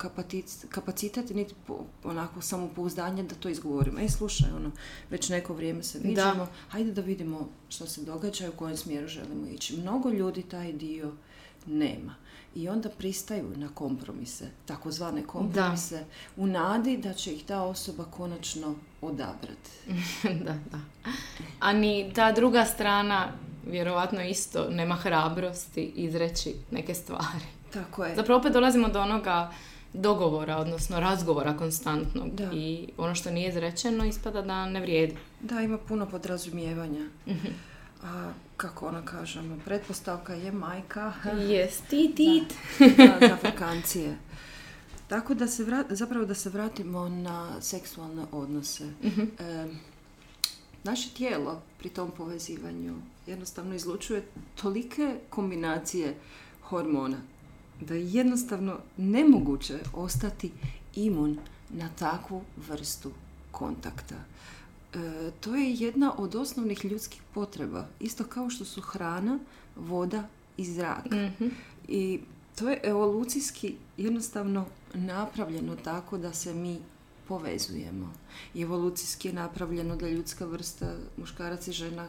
kapacitet 0.69 1.29
niti 1.29 1.53
po- 1.67 1.85
onako 2.03 2.41
samopouzdanje 2.41 3.23
da 3.23 3.35
to 3.35 3.49
izgovorimo. 3.49 3.99
E, 3.99 4.09
slušaj, 4.09 4.49
ono, 4.51 4.71
već 5.09 5.29
neko 5.29 5.53
vrijeme 5.53 5.83
se 5.83 5.99
Da. 5.99 6.07
viđamo, 6.07 6.47
hajde 6.69 6.91
da 6.91 7.01
vidimo 7.01 7.49
što 7.69 7.87
se 7.87 8.01
događa 8.01 8.45
i 8.45 8.49
u 8.49 8.53
kojem 8.53 8.77
smjeru 8.77 9.07
želimo 9.07 9.47
ići. 9.47 9.77
Mnogo 9.77 10.09
ljudi 10.09 10.41
taj 10.41 10.73
dio 10.73 11.11
nema. 11.65 12.15
I 12.57 12.69
onda 12.69 12.89
pristaju 12.89 13.53
na 13.55 13.69
kompromise, 13.73 14.45
takozvane 14.65 15.23
kompromise, 15.23 16.05
u 16.37 16.47
nadi 16.47 16.97
da 16.97 17.13
će 17.13 17.33
ih 17.33 17.45
ta 17.45 17.61
osoba 17.61 18.05
konačno 18.05 18.75
odabrati. 19.01 19.71
da, 20.45 20.53
da. 20.71 20.79
A 21.59 21.73
ni 21.73 22.11
ta 22.15 22.31
druga 22.31 22.65
strana 22.65 23.27
vjerovatno 23.67 24.21
isto 24.21 24.69
nema 24.69 24.95
hrabrosti 24.95 25.83
izreći 25.95 26.55
neke 26.71 26.93
stvari. 26.93 27.45
Tako 27.73 28.05
je. 28.05 28.15
Zapravo 28.15 28.39
opet 28.39 28.53
dolazimo 28.53 28.87
do 28.87 29.01
onoga 29.01 29.51
dogovora, 29.93 30.57
odnosno 30.57 30.99
razgovora 30.99 31.57
konstantnog. 31.57 32.29
Da. 32.35 32.49
I 32.53 32.87
ono 32.97 33.15
što 33.15 33.31
nije 33.31 33.49
izrečeno 33.49 34.05
ispada 34.05 34.41
da 34.41 34.65
ne 34.65 34.81
vrijedi. 34.81 35.15
Da, 35.41 35.61
ima 35.61 35.77
puno 35.77 36.05
podrazumijevanja. 36.05 37.09
A, 38.03 38.31
kako 38.57 38.87
ona 38.87 39.05
kažemo, 39.05 39.57
pretpostavka 39.65 40.33
je 40.33 40.51
majka. 40.51 41.13
Jest, 41.39 41.83
tit, 41.89 42.15
tit. 42.15 42.53
da, 42.97 43.27
za 43.27 43.37
vakancije. 43.43 44.17
Tako 45.07 45.33
da 45.33 45.47
se 45.47 45.65
vra- 45.65 45.85
zapravo 45.89 46.25
da 46.25 46.33
se 46.33 46.49
vratimo 46.49 47.09
na 47.09 47.61
seksualne 47.61 48.25
odnose. 48.31 48.83
E, 49.39 49.65
naše 50.83 51.09
tijelo 51.09 51.61
pri 51.79 51.89
tom 51.89 52.11
povezivanju 52.11 52.95
jednostavno 53.27 53.75
izlučuje 53.75 54.23
tolike 54.61 55.15
kombinacije 55.29 56.15
hormona 56.61 57.17
da 57.81 57.93
je 57.93 58.11
jednostavno 58.13 58.77
nemoguće 58.97 59.79
ostati 59.93 60.51
imun 60.95 61.37
na 61.69 61.89
takvu 61.99 62.41
vrstu 62.69 63.11
kontakta. 63.51 64.15
E, 64.93 65.31
to 65.39 65.55
je 65.55 65.73
jedna 65.73 66.13
od 66.17 66.35
osnovnih 66.35 66.85
ljudskih 66.85 67.21
potreba, 67.33 67.87
isto 67.99 68.23
kao 68.23 68.49
što 68.49 68.65
su 68.65 68.81
hrana, 68.81 69.39
voda 69.75 70.27
i 70.57 70.65
zrak. 70.65 71.05
Mhm. 71.11 71.47
I 71.87 72.19
to 72.55 72.69
je 72.69 72.81
evolucijski 72.83 73.75
jednostavno 73.97 74.65
napravljeno 74.93 75.75
tako 75.75 76.17
da 76.17 76.33
se 76.33 76.53
mi 76.53 76.79
povezujemo. 77.27 78.13
I 78.53 78.61
evolucijski 78.61 79.27
je 79.27 79.33
napravljeno 79.33 79.95
da 79.95 80.09
ljudska 80.09 80.45
vrsta, 80.45 80.95
muškarac 81.17 81.67
i 81.67 81.71
žena, 81.71 82.07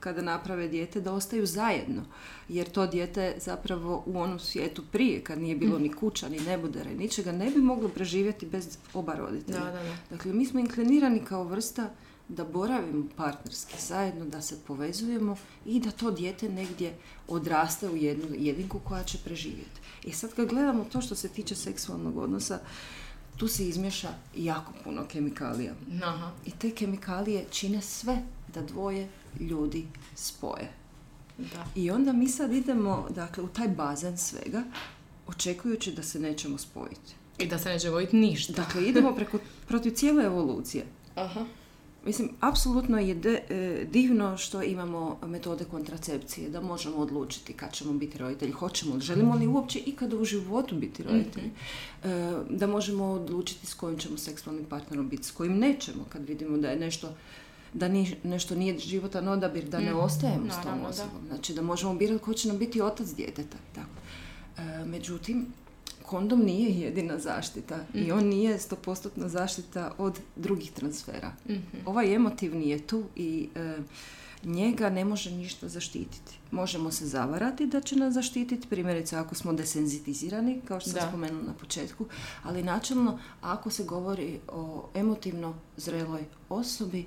kada 0.00 0.22
naprave 0.22 0.68
dijete, 0.68 1.00
da 1.00 1.12
ostaju 1.12 1.46
zajedno. 1.46 2.02
Jer 2.48 2.70
to 2.70 2.86
dijete 2.86 3.34
zapravo 3.38 4.02
u 4.06 4.18
onom 4.18 4.38
svijetu 4.38 4.82
prije, 4.92 5.24
kad 5.24 5.38
nije 5.38 5.56
bilo 5.56 5.78
ni 5.78 5.92
kuća, 5.92 6.28
ni 6.28 6.40
nebodera 6.40 6.90
i 6.90 6.94
ničega, 6.94 7.32
ne 7.32 7.50
bi 7.50 7.60
moglo 7.60 7.88
preživjeti 7.88 8.46
bez 8.46 8.78
oba 8.94 9.14
roditelja. 9.14 9.58
Da, 9.58 9.64
da, 9.64 9.82
da. 9.82 9.96
Dakle, 10.10 10.32
mi 10.32 10.46
smo 10.46 10.60
inklinirani 10.60 11.24
kao 11.24 11.44
vrsta 11.44 11.90
da 12.36 12.44
boravimo 12.44 13.04
partnerski 13.16 13.74
zajedno, 13.78 14.24
da 14.24 14.42
se 14.42 14.58
povezujemo 14.66 15.36
i 15.66 15.80
da 15.80 15.90
to 15.90 16.10
dijete 16.10 16.48
negdje 16.48 16.94
odraste 17.28 17.88
u 17.88 17.96
jednu 17.96 18.26
jedinku 18.38 18.78
koja 18.78 19.04
će 19.04 19.18
preživjeti. 19.24 19.80
I 20.04 20.12
sad 20.12 20.34
kad 20.34 20.48
gledamo 20.48 20.84
to 20.84 21.00
što 21.00 21.14
se 21.14 21.28
tiče 21.28 21.54
seksualnog 21.54 22.18
odnosa, 22.18 22.58
tu 23.36 23.48
se 23.48 23.68
izmješa 23.68 24.08
jako 24.36 24.72
puno 24.84 25.04
kemikalija. 25.08 25.74
Aha. 26.02 26.30
I 26.46 26.50
te 26.50 26.70
kemikalije 26.70 27.44
čine 27.50 27.82
sve 27.82 28.22
da 28.54 28.62
dvoje 28.62 29.08
ljudi 29.40 29.86
spoje. 30.14 30.72
Da. 31.38 31.66
I 31.74 31.90
onda 31.90 32.12
mi 32.12 32.28
sad 32.28 32.52
idemo 32.52 33.06
dakle, 33.10 33.44
u 33.44 33.48
taj 33.48 33.68
bazen 33.68 34.18
svega, 34.18 34.62
očekujući 35.26 35.92
da 35.92 36.02
se 36.02 36.20
nećemo 36.20 36.58
spojiti. 36.58 37.14
I 37.38 37.46
da 37.46 37.58
se 37.58 37.68
neće 37.68 37.90
voditi 37.90 38.16
ništa. 38.16 38.52
Dakle, 38.52 38.88
idemo 38.88 39.14
preko, 39.14 39.38
protiv 39.68 39.90
cijele 39.90 40.24
evolucije. 40.24 40.86
Aha. 41.14 41.46
Mislim, 42.02 42.30
apsolutno 42.40 42.98
je 42.98 43.14
de- 43.14 43.42
e, 43.50 43.86
divno 43.86 44.36
što 44.36 44.62
imamo 44.62 45.00
metode 45.24 45.64
kontracepcije, 45.64 46.48
da 46.48 46.60
možemo 46.62 46.96
odlučiti 46.96 47.52
kad 47.52 47.72
ćemo 47.72 47.92
biti 47.92 48.18
roditelji, 48.18 48.52
hoćemo 48.52 48.94
li, 48.94 49.00
želimo 49.00 49.34
li 49.34 49.46
uopće 49.46 49.78
ikada 49.80 50.16
u 50.16 50.24
životu 50.24 50.74
biti 50.76 51.02
roditelji, 51.02 51.50
E, 52.04 52.08
da 52.50 52.66
možemo 52.66 53.04
odlučiti 53.06 53.66
s 53.66 53.74
kojim 53.74 53.98
ćemo 53.98 54.16
seksualnim 54.18 54.64
partnerom 54.64 55.08
biti, 55.08 55.24
s 55.24 55.30
kojim 55.30 55.58
nećemo 55.58 56.04
kad 56.08 56.24
vidimo 56.24 56.56
da 56.56 56.70
je 56.70 56.78
nešto 56.78 57.12
da 57.74 57.88
ni, 57.88 58.16
nešto 58.24 58.54
nije 58.54 58.78
životan 58.78 59.28
odabir, 59.28 59.64
da 59.64 59.78
ne 59.80 59.90
Mhm, 59.90 59.98
ostajemo 59.98 60.44
s 60.44 60.54
tom 60.54 60.64
naravno, 60.64 60.82
da. 60.82 60.88
osobom. 60.88 61.26
Znači 61.28 61.54
da 61.54 61.62
možemo 61.62 61.94
birati 61.94 62.24
ko 62.24 62.34
će 62.34 62.48
nam 62.48 62.58
biti 62.58 62.82
otac 62.82 63.06
djeteta. 63.08 63.56
Tako. 63.74 63.88
E, 64.58 64.84
međutim, 64.86 65.46
kondom 66.10 66.40
nije 66.40 66.80
jedina 66.80 67.18
zaštita 67.18 67.78
i 67.94 68.12
on 68.12 68.24
nije 68.24 68.58
100% 68.58 69.08
zaštita 69.26 69.94
od 69.98 70.18
drugih 70.36 70.72
transfera. 70.72 71.32
Ovaj 71.86 72.14
emotivni 72.14 72.68
je 72.68 72.86
tu 72.86 73.04
i 73.16 73.48
e, 73.54 73.78
njega 74.44 74.90
ne 74.90 75.04
može 75.04 75.30
ništa 75.30 75.68
zaštititi. 75.68 76.38
Možemo 76.50 76.90
se 76.90 77.06
zavarati 77.06 77.66
da 77.66 77.80
će 77.80 77.96
nas 77.96 78.14
zaštititi, 78.14 78.68
primjerice 78.68 79.16
ako 79.16 79.34
smo 79.34 79.52
desenzitizirani, 79.52 80.60
kao 80.68 80.80
što 80.80 80.90
sam 80.90 81.00
Da. 81.00 81.08
spomenula 81.08 81.42
na 81.46 81.52
početku, 81.54 82.06
ali 82.42 82.62
načelno 82.62 83.18
ako 83.40 83.70
se 83.70 83.84
govori 83.84 84.38
o 84.48 84.88
emotivno 84.94 85.54
zreloj 85.76 86.24
osobi, 86.48 87.06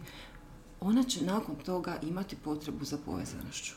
ona 0.81 1.03
će 1.03 1.25
nakon 1.25 1.55
toga 1.55 1.97
imati 2.03 2.35
potrebu 2.35 2.85
za 2.85 2.97
povezanošću. 3.05 3.73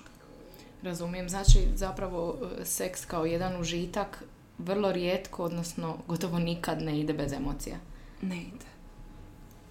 Razumijem. 0.83 1.29
Znači, 1.29 1.59
zapravo 1.75 2.39
e, 2.61 2.65
seks 2.65 3.05
kao 3.05 3.27
jedan 3.27 3.61
užitak 3.61 4.25
vrlo 4.59 4.93
rijetko, 4.93 5.45
odnosno 5.45 5.99
gotovo 6.09 6.39
nikad 6.39 6.83
ne 6.83 7.01
ide 7.01 7.13
bez 7.13 7.33
emocija. 7.33 7.77
Ne 8.23 8.37
ide. 8.37 8.67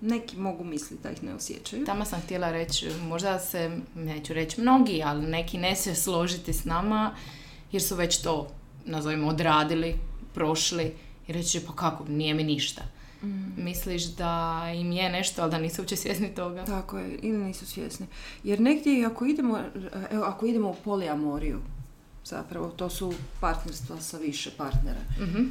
Neki 0.02 0.38
mogu 0.38 0.64
misliti 0.64 1.04
da 1.04 1.12
ih 1.12 1.24
ne 1.24 1.34
osjećaju. 1.34 1.86
Tamo 1.86 2.06
sam 2.06 2.22
htjela 2.22 2.52
reći, 2.52 2.90
možda 3.08 3.40
se, 3.40 3.78
neću 3.96 4.34
reći 4.34 4.62
mnogi, 4.62 5.02
ali 5.06 5.28
neki 5.28 5.58
ne 5.58 5.76
se 5.76 5.96
složiti 5.96 6.54
s 6.54 6.66
nama, 6.66 7.16
jer 7.72 7.82
su 7.82 7.96
već 7.96 8.22
to, 8.22 8.48
nazovimo, 8.86 9.28
odradili, 9.28 9.96
prošli 10.34 10.94
i 11.28 11.34
reći 11.34 11.62
pa 11.68 11.74
kako, 11.74 12.06
nije 12.08 12.34
mi 12.34 12.44
ništa. 12.44 12.82
Misliš 13.58 14.04
da 14.04 14.64
im 14.76 14.92
je 14.92 15.10
nešto, 15.10 15.42
ali 15.42 15.52
da 15.52 15.58
nisu 15.58 15.82
uopće 15.82 15.96
svjesni 15.96 16.36
toga? 16.36 16.66
Tako 16.66 16.98
je, 16.98 17.20
ili 17.22 17.38
nisu 17.38 17.66
svjesni. 17.66 18.08
Jer 18.44 18.60
negdje 18.60 19.06
ako 19.06 19.26
idemo, 19.26 19.60
evo, 20.12 20.24
ako 20.24 20.46
idemo 20.46 20.70
u 20.70 20.76
poliamoriju, 20.84 21.60
zapravo 22.26 22.70
to 22.70 22.90
su 22.90 23.14
partnerstva 23.40 24.02
sa 24.02 24.18
više 24.18 24.52
partnera. 24.58 25.02
Mhm. 25.20 25.44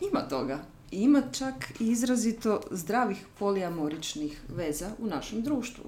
Ima 0.00 0.20
toga. 0.28 0.58
I 0.90 1.02
Ima 1.02 1.22
čak 1.32 1.80
i 1.80 1.86
izrazito 1.86 2.60
zdravih 2.70 3.26
poliamoričnih 3.38 4.40
veza 4.48 4.90
u 4.98 5.06
našem 5.06 5.42
društvu. 5.42 5.84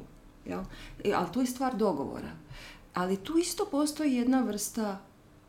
Jel? 0.46 0.60
E, 1.04 1.12
ali 1.12 1.32
to 1.32 1.40
je 1.40 1.46
stvar 1.46 1.76
dogovora. 1.76 2.30
Ali 2.94 3.16
tu 3.16 3.38
isto 3.38 3.66
postoji 3.70 4.14
jedna 4.14 4.42
vrsta 4.42 5.00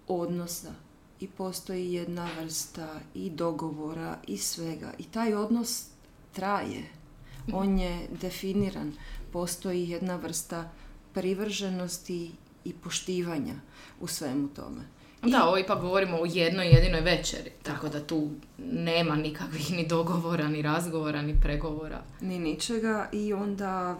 odnosa 0.07 0.73
i 1.19 1.27
postoji 1.27 1.93
jedna 1.93 2.29
vrsta 2.41 2.99
i 3.13 3.29
dogovora 3.29 4.17
i 4.27 4.37
svega. 4.37 4.93
I 4.97 5.03
taj 5.03 5.33
odnos 5.33 5.85
traje. 6.31 6.89
On 7.53 7.79
je 7.79 8.07
definiran. 8.21 8.93
Postoji 9.31 9.89
jedna 9.89 10.15
vrsta 10.15 10.71
privrženosti 11.13 12.31
i 12.65 12.74
poštivanja 12.74 13.53
u 14.00 14.08
svemu 14.08 14.48
tome. 14.48 14.82
Da, 15.22 15.48
ovo 15.48 15.58
ipak 15.58 15.82
govorimo 15.82 16.17
o 16.17 16.25
jednoj 16.25 16.67
jedinoj 16.67 17.01
večeri, 17.01 17.51
tako 17.63 17.89
da 17.89 18.08
tu 18.08 18.29
nema 18.58 19.15
nikakvih 19.15 19.72
ni 19.72 19.88
dogovora, 19.88 20.48
ni 20.48 20.62
razgovora, 20.62 21.22
ni 21.22 21.39
pregovora. 21.41 22.03
ni 22.22 22.39
ničega 22.39 23.10
i 23.12 23.34
onda 23.34 23.98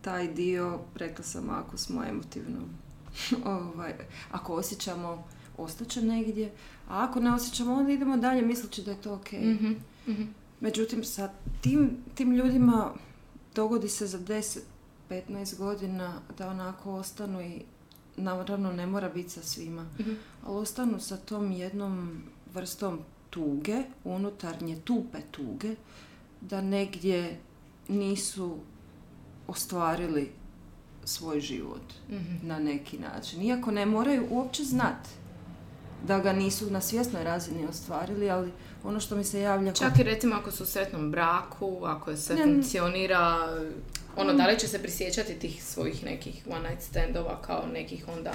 taj 0.00 0.28
dio, 0.28 0.80
rekla 0.94 1.24
sam, 1.24 1.50
ako 1.50 1.78
smo 1.78 2.04
emotivno, 2.04 2.58
ovaj, 3.44 3.94
ako 4.30 4.54
osjećamo, 4.54 5.24
ostaće 5.56 6.02
negdje, 6.02 6.52
a 6.88 7.04
ako 7.04 7.20
ne 7.20 7.34
osjećamo, 7.34 7.74
onda 7.74 7.92
idemo 7.92 8.16
dalje 8.16 8.42
misleći 8.42 8.82
da 8.82 8.90
je 8.90 9.00
to 9.00 9.14
ok. 9.14 9.32
Mhm, 9.32 9.72
mhm. 10.08 10.22
Međutim, 10.60 11.04
sa 11.04 11.30
tim, 11.60 11.96
tim 12.14 12.32
ljudima 12.32 12.92
dogodi 13.54 13.88
se 13.88 14.06
za 14.06 14.18
10-15 15.10 15.58
godina 15.58 16.20
da 16.38 16.48
onako 16.48 16.92
ostanu 16.92 17.40
i 17.40 17.62
naravno 18.20 18.72
ne 18.72 18.86
mora 18.86 19.08
biti 19.08 19.30
sa 19.30 19.42
svima, 19.42 19.86
Mhm. 19.98 20.10
ali 20.44 20.56
ostanu 20.56 21.00
sa 21.00 21.16
tom 21.18 21.52
jednom 21.52 22.22
vrstom 22.54 22.98
tuge, 23.30 23.76
unutarnje 24.04 24.76
tupe 24.76 25.18
tuge, 25.30 25.74
da 26.40 26.60
negdje 26.60 27.38
nisu 27.88 28.56
ostvarili 29.46 30.30
svoj 31.04 31.40
život 31.40 31.82
Mhm. 32.10 32.36
na 32.42 32.58
neki 32.58 32.98
način. 32.98 33.42
Iako 33.42 33.70
ne 33.70 33.86
moraju 33.86 34.26
uopće 34.30 34.64
znati 34.64 35.08
da 36.02 36.18
ga 36.18 36.32
nisu 36.32 36.70
na 36.70 36.80
svjesnoj 36.80 37.24
razini 37.24 37.66
ostvarili, 37.66 38.30
ali 38.30 38.52
ono 38.84 39.00
što 39.00 39.16
mi 39.16 39.24
se 39.24 39.40
javlja... 39.40 39.72
Čak 39.72 39.98
i 39.98 40.02
recimo 40.02 40.34
ako 40.34 40.50
su 40.50 40.62
u 40.62 40.66
sretnom 40.66 41.10
braku, 41.10 41.80
ako 41.84 42.16
se 42.16 42.34
Ne, 42.34 42.44
funkcionira, 42.44 43.38
ono, 44.16 44.34
da 44.34 44.46
li 44.46 44.58
će 44.58 44.68
se 44.68 44.78
prisjećati 44.78 45.34
tih 45.34 45.64
svojih 45.64 46.04
nekih 46.04 46.46
one 46.50 46.68
night 46.70 46.82
standova 46.82 47.42
kao 47.42 47.66
nekih 47.72 48.08
onda 48.08 48.32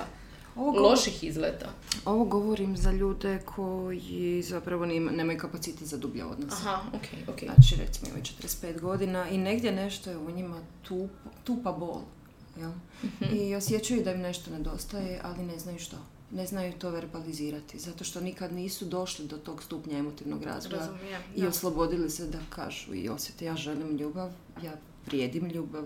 Ovo 0.56 0.72
govor- 0.72 0.82
loših 0.82 1.24
izleta? 1.24 1.70
Ovo 2.06 2.26
govorim 2.26 2.78
za 2.78 2.92
ljude 2.92 3.40
koji 3.46 4.42
zapravo 4.44 4.86
nemaju 4.86 5.40
kapacitet 5.40 5.88
za 5.88 5.98
dublje 5.98 6.26
odnose. 6.26 6.56
Aha, 6.56 6.82
ok, 6.94 7.30
ok. 7.30 7.40
Znači, 7.44 7.76
recimo 7.76 8.08
imaju 8.10 8.24
45 8.24 8.80
godina 8.82 9.30
i 9.30 9.38
negdje 9.38 9.72
nešto 9.72 10.10
je 10.10 10.18
u 10.18 10.32
njima 10.32 10.58
tup, 10.84 11.12
tupa 11.44 11.72
bol. 11.72 12.02
Jel? 12.60 12.72
Mhm. 13.04 13.36
I 13.36 13.56
osjećaju 13.56 14.04
da 14.04 14.12
im 14.12 14.22
nešto 14.22 14.52
nedostaje, 14.52 15.20
ali 15.24 15.44
ne 15.44 15.60
znaju 15.60 15.80
što. 15.80 15.98
Ne 16.32 16.46
znaju 16.48 16.74
to 16.74 16.90
verbalizirati, 16.90 17.80
zato 17.80 18.04
što 18.04 18.22
nikad 18.22 18.54
nisu 18.54 18.86
došli 18.86 19.28
do 19.28 19.38
tog 19.38 19.64
stupnja 19.64 19.98
emotivnog 19.98 20.44
razvoja 20.44 20.80
Razumijem, 20.80 21.22
i 21.36 21.42
da. 21.42 21.48
oslobodili 21.48 22.10
se 22.10 22.26
da 22.28 22.40
kažu 22.50 22.94
i 22.94 23.10
osjete 23.10 23.46
ja 23.46 23.56
želim 23.56 23.98
ljubav, 23.98 24.32
ja 24.64 24.72
vrijedim 25.06 25.46
ljubav 25.46 25.84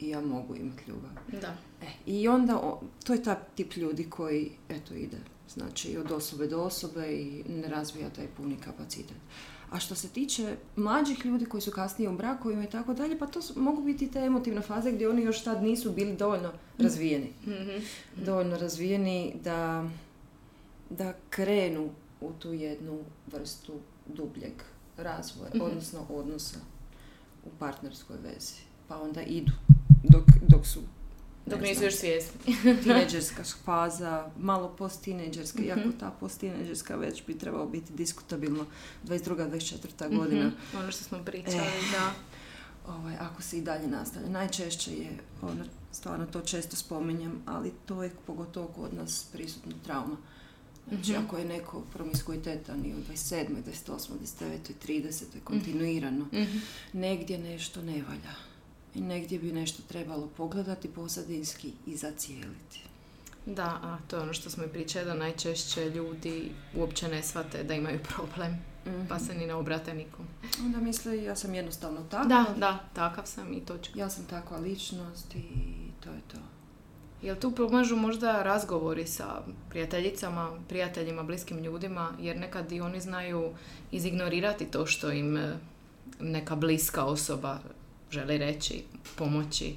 i 0.00 0.08
ja 0.08 0.20
mogu 0.20 0.54
imati 0.56 0.82
ljubav. 0.88 1.10
Da. 1.32 1.54
E, 1.82 1.86
I 2.06 2.28
onda, 2.28 2.56
o- 2.58 2.80
to 3.04 3.12
je 3.12 3.22
taj 3.22 3.36
tip 3.54 3.76
ljudi 3.76 4.04
koji, 4.04 4.50
eto, 4.68 4.94
ide, 4.94 5.16
znači, 5.48 5.96
od 5.98 6.12
osobe 6.12 6.46
do 6.46 6.62
osobe 6.62 7.06
i 7.08 7.44
ne 7.50 7.68
razvija 7.68 8.10
taj 8.10 8.26
puni 8.28 8.56
kapacitet. 8.56 9.16
A 9.70 9.78
što 9.78 9.94
se 9.94 10.08
tiče 10.08 10.56
mlađih 10.76 11.24
ljudi 11.24 11.46
koji 11.46 11.60
su 11.60 11.70
kasnije 11.70 12.08
u 12.08 12.16
brakovima 12.16 12.64
i 12.64 12.70
tako 12.70 12.94
dalje, 12.94 13.18
pa 13.18 13.26
to 13.26 13.42
su- 13.42 13.60
mogu 13.60 13.82
biti 13.82 14.10
te 14.10 14.18
emotivne 14.18 14.60
faze 14.60 14.92
gdje 14.92 15.08
oni 15.08 15.22
još 15.22 15.44
tad 15.44 15.62
nisu 15.62 15.92
bili 15.92 16.16
dovoljno 16.16 16.52
razvijeni. 16.78 17.32
Mhm. 17.42 17.70
Dovoljno 18.16 18.56
razvijeni 18.56 19.34
da, 19.44 19.88
da 20.90 21.14
krenu 21.30 21.90
u 22.20 22.32
tu 22.32 22.52
jednu 22.52 22.98
vrstu 23.28 23.72
dubljeg 24.06 24.52
razvoja, 24.96 25.50
Mhm. 25.50 25.60
odnosno 25.62 26.06
odnosa 26.10 26.58
u 27.44 27.50
partnerskoj 27.58 28.16
vezi. 28.16 28.54
Pa 28.88 29.00
onda 29.00 29.22
idu 29.22 29.52
dok, 30.02 30.24
dok 30.48 30.66
su 30.66 30.80
Dok 31.46 31.60
ne 31.60 31.68
nisu 31.68 31.84
još 31.84 31.94
svjesni. 31.94 32.40
tineđerska 32.84 33.42
faza, 33.64 34.30
malo 34.38 34.68
post-tineđerska, 34.68 35.58
Mhm. 35.58 35.68
iako 35.68 35.88
ta 36.00 36.10
post-tineđerska 36.20 36.96
već 36.96 37.26
bi 37.26 37.38
trebalo 37.38 37.66
biti 37.66 37.92
diskutabilno 37.92 38.64
22. 39.04 39.48
24. 39.48 40.16
godina. 40.16 40.46
Mhm. 40.46 40.76
Ono 40.78 40.92
što 40.92 41.04
smo 41.04 41.18
pričali, 41.24 41.56
Eh. 41.56 41.90
da. 41.92 42.12
Ovaj, 42.88 43.16
ako 43.20 43.42
se 43.42 43.58
i 43.58 43.62
dalje 43.62 43.86
nastavlja. 43.88 44.28
Najčešće 44.28 44.92
je, 44.92 45.10
ono, 45.42 45.64
stvarno 45.92 46.26
to 46.26 46.40
često 46.40 46.76
spominjem, 46.76 47.42
ali 47.46 47.72
to 47.86 48.02
je 48.02 48.10
pogotovo 48.26 48.66
kod 48.68 48.94
nas 48.94 49.26
prisutna 49.32 49.72
trauma. 49.84 50.16
Znači, 50.88 51.12
Mhm. 51.12 51.24
ako 51.24 51.38
je 51.38 51.44
neko 51.44 51.80
promiskuitetan 51.92 52.84
i 52.86 52.94
u 52.94 52.98
27., 52.98 53.62
28., 53.62 54.12
29., 54.14 54.74
30. 54.76 55.40
kontinuirano, 55.40 56.24
Mhm. 56.24 56.58
negdje 56.92 57.38
nešto 57.38 57.82
ne 57.82 58.02
valja. 58.02 58.34
I 58.94 59.00
negdje 59.00 59.38
bi 59.38 59.52
nešto 59.52 59.82
trebalo 59.82 60.26
pogledati 60.26 60.88
pozadinski 60.88 61.72
i 61.86 61.96
zacijeliti. 61.96 62.80
Da, 63.46 63.64
a 63.64 63.98
to 64.08 64.16
je 64.16 64.22
ono 64.22 64.32
što 64.32 64.50
smo 64.50 64.64
i 64.64 64.68
pričali, 64.68 65.04
da 65.04 65.14
najčešće 65.14 65.84
ljudi 65.86 66.50
uopće 66.76 67.08
ne 67.08 67.22
shvate 67.22 67.62
da 67.62 67.74
imaju 67.74 67.98
problem, 68.06 68.58
pa 69.08 69.18
se 69.18 69.34
ni 69.34 69.46
ne 69.46 69.54
obrate 69.54 69.94
nikom. 69.94 70.26
Onda 70.60 70.78
misle, 70.78 71.22
ja 71.22 71.36
sam 71.36 71.54
jednostavno 71.54 72.00
takva. 72.00 72.24
Da, 72.26 72.54
da, 72.56 72.84
takav 72.92 73.26
sam 73.26 73.52
i 73.52 73.60
točka. 73.60 73.98
Ja 73.98 74.10
sam 74.10 74.24
takva 74.26 74.58
ličnost 74.58 75.34
i 75.34 75.42
to 76.00 76.10
je 76.10 76.20
to. 76.28 76.38
Jel 77.22 77.36
tu 77.36 77.50
pomažu 77.50 77.96
možda 77.96 78.42
razgovori 78.42 79.06
sa 79.06 79.42
prijateljicama, 79.70 80.58
prijateljima, 80.68 81.22
bliskim 81.22 81.58
ljudima, 81.58 82.12
jer 82.20 82.36
nekad 82.36 82.72
i 82.72 82.80
oni 82.80 83.00
znaju 83.00 83.50
izignorirati 83.92 84.64
to 84.64 84.86
što 84.86 85.10
im 85.10 85.36
e, 85.36 85.56
neka 86.20 86.56
bliska 86.56 87.04
osoba 87.04 87.58
želi 88.10 88.38
reći, 88.38 88.84
pomoći. 89.16 89.74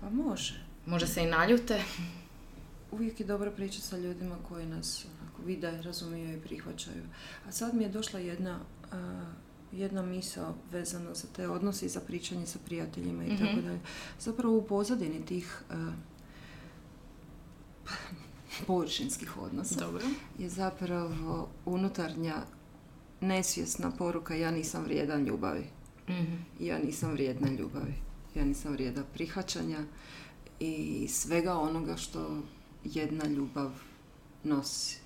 Pa 0.00 0.10
može. 0.10 0.54
Može 0.86 1.06
se 1.06 1.22
i 1.22 1.26
naljute. 1.26 1.82
Uvijek 2.90 3.20
je 3.20 3.26
dobro 3.26 3.50
pričati 3.50 3.82
sa 3.82 3.96
ljudima 3.98 4.36
koji 4.48 4.66
nas 4.66 5.06
onako, 5.20 5.42
vide, 5.46 5.82
razumiju 5.82 6.36
i 6.36 6.40
prihvaćaju. 6.40 7.02
A 7.48 7.52
sad 7.52 7.74
mi 7.74 7.82
je 7.82 7.88
došla 7.88 8.20
jedna, 8.20 8.60
a, 8.92 9.24
jedna 9.72 10.02
misao 10.02 10.54
vezana 10.72 11.14
za 11.14 11.28
te 11.36 11.48
odnose 11.48 11.86
i 11.86 11.88
za 11.88 12.00
pričanje 12.00 12.46
sa 12.46 12.58
prijateljima 12.64 13.24
i 13.24 13.32
Mhm. 13.32 13.44
tako 13.44 13.60
dalje. 13.60 13.80
Zapravo 14.20 14.56
u 14.56 14.62
pozadini 14.66 15.26
tih 15.26 15.62
a, 15.70 15.90
površinskih 18.66 19.36
odnosa 19.36 19.80
Dobro. 19.80 20.04
je 20.38 20.48
zapravo 20.48 21.48
unutarnja 21.64 22.36
nesvjesna 23.20 23.90
poruka 23.90 24.34
ja 24.34 24.50
nisam 24.50 24.84
vrijedan 24.84 25.24
ljubavi. 25.24 25.64
Mhm. 26.08 26.34
Ja 26.60 26.78
nisam 26.78 27.12
vrijedna 27.12 27.48
ljubavi. 27.50 27.94
Ja 28.34 28.44
nisam 28.44 28.72
vrijedna 28.72 29.02
prihvaćanja 29.14 29.78
i 30.60 31.06
svega 31.08 31.54
onoga 31.54 31.96
što 31.96 32.42
jedna 32.84 33.24
ljubav 33.24 33.70
nosi. 34.44 34.98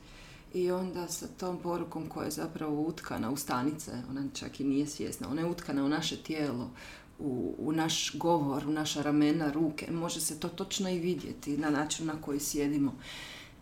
I 0.55 0.71
onda 0.71 1.09
sa 1.09 1.27
tom 1.27 1.59
porukom 1.59 2.09
koja 2.09 2.25
je 2.25 2.31
zapravo 2.31 2.81
utkana 2.81 3.31
u 3.31 3.37
stanice, 3.37 3.92
ona 4.11 4.25
čak 4.35 4.61
i 4.61 4.64
nije 4.64 4.87
svjesna, 4.87 5.29
ona 5.31 5.40
je 5.40 5.47
utkana 5.47 5.85
u 5.85 5.88
naše 5.88 6.16
tijelo, 6.16 6.71
u, 7.18 7.55
u 7.59 7.72
naš 7.72 8.14
govor, 8.14 8.66
u 8.66 8.72
naša 8.72 9.03
ramena, 9.03 9.53
ruke. 9.53 9.92
Može 9.92 10.20
se 10.20 10.40
to 10.40 10.48
točno 10.48 10.90
i 10.90 10.98
vidjeti 10.98 11.57
na 11.57 11.70
način 11.70 12.07
na 12.07 12.14
koji 12.14 12.40
sjedimo. 12.40 12.94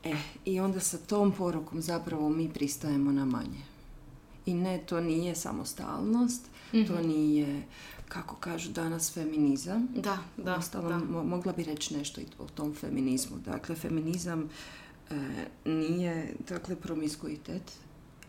E, 0.05 0.15
i 0.45 0.61
onda 0.61 0.81
sa 0.81 0.99
tom 0.99 1.33
porukom 1.33 1.83
zapravo 1.83 2.29
mi 2.29 2.49
pristajemo 2.49 3.13
na 3.13 3.25
manje. 3.25 3.61
I 4.47 4.55
ne, 4.55 4.79
to 4.79 5.01
nije 5.01 5.35
samostalnost, 5.35 6.43
to 6.71 6.79
Mhm. 6.95 7.09
nije, 7.09 7.63
kako 8.09 8.37
kažu 8.37 8.71
danas, 8.71 9.13
feminizam. 9.13 9.89
Da, 9.95 10.19
da, 10.37 10.57
Uostalom, 10.57 10.89
da. 11.01 11.07
mo- 11.09 11.25
mogla 11.25 11.53
bi 11.53 11.65
reći 11.65 11.97
nešto 11.97 12.21
i 12.21 12.35
o 12.39 12.47
tom 12.47 12.75
feminizmu. 12.75 13.37
Dakle, 13.39 13.75
feminizam 13.75 14.49
e, 15.11 15.15
nije, 15.67 16.35
dakle, 16.49 16.77
promiskuitet 16.77 17.63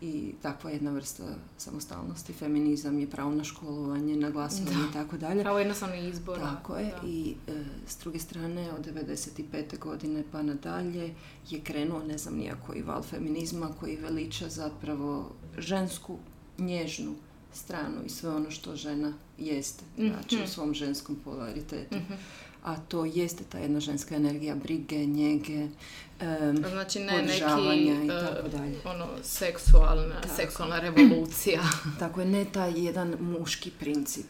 i 0.02 0.34
takva 0.42 0.70
jedna 0.70 0.90
vrsta 0.90 1.24
samostalnosti. 1.58 2.32
Feminizam 2.32 2.98
je 2.98 3.10
pravo 3.10 3.34
na 3.34 3.44
školovanje, 3.44 4.16
na 4.16 4.30
glasovanje 4.30 4.76
i 4.90 4.92
tako 4.92 5.16
dalje. 5.16 5.42
Pravo 5.42 5.58
jednostavno 5.58 5.94
izbora. 5.94 6.40
Tako 6.40 6.76
je 6.76 6.84
Da. 7.02 7.08
i 7.08 7.34
e, 7.48 7.64
s 7.86 7.98
druge 7.98 8.18
strane 8.18 8.72
od 8.72 8.86
95. 8.86 9.78
godine 9.78 10.24
pa 10.32 10.42
nadalje 10.42 11.14
je 11.50 11.60
krenuo 11.60 12.02
ne 12.02 12.18
znam 12.18 12.34
nijako 12.36 12.74
val 12.86 13.02
feminizma 13.02 13.68
koji 13.80 13.96
veliča 13.96 14.48
zapravo 14.48 15.30
žensku 15.58 16.18
nježnu 16.58 17.14
stranu 17.52 17.96
i 18.06 18.08
sve 18.08 18.30
ono 18.30 18.50
što 18.50 18.76
žena 18.76 19.12
jeste, 19.38 19.84
znači 19.98 20.34
Mhm. 20.34 20.44
u 20.44 20.48
svom 20.48 20.74
ženskom 20.74 21.16
polaritetu. 21.16 21.96
Mhm. 21.96 22.12
A 22.64 22.76
to 22.78 23.04
jeste 23.06 23.44
ta 23.44 23.58
jedna 23.58 23.80
ženska 23.80 24.14
energija 24.14 24.54
brige, 24.56 24.96
njege, 24.98 25.66
em, 26.20 26.56
Znači 26.70 26.98
ne 27.00 27.22
neki 27.22 27.42
i 27.76 27.90
e, 27.90 28.08
tako 28.08 28.48
dalje. 28.48 28.76
ono 28.86 29.06
seksualna, 29.22 30.20
Tako. 30.22 30.34
seksualna 30.36 30.78
revolucija. 30.80 31.60
Tako 31.98 32.20
je, 32.20 32.26
ne 32.26 32.44
taj 32.44 32.72
jedan 32.76 33.16
muški 33.20 33.70
princip. 33.70 34.26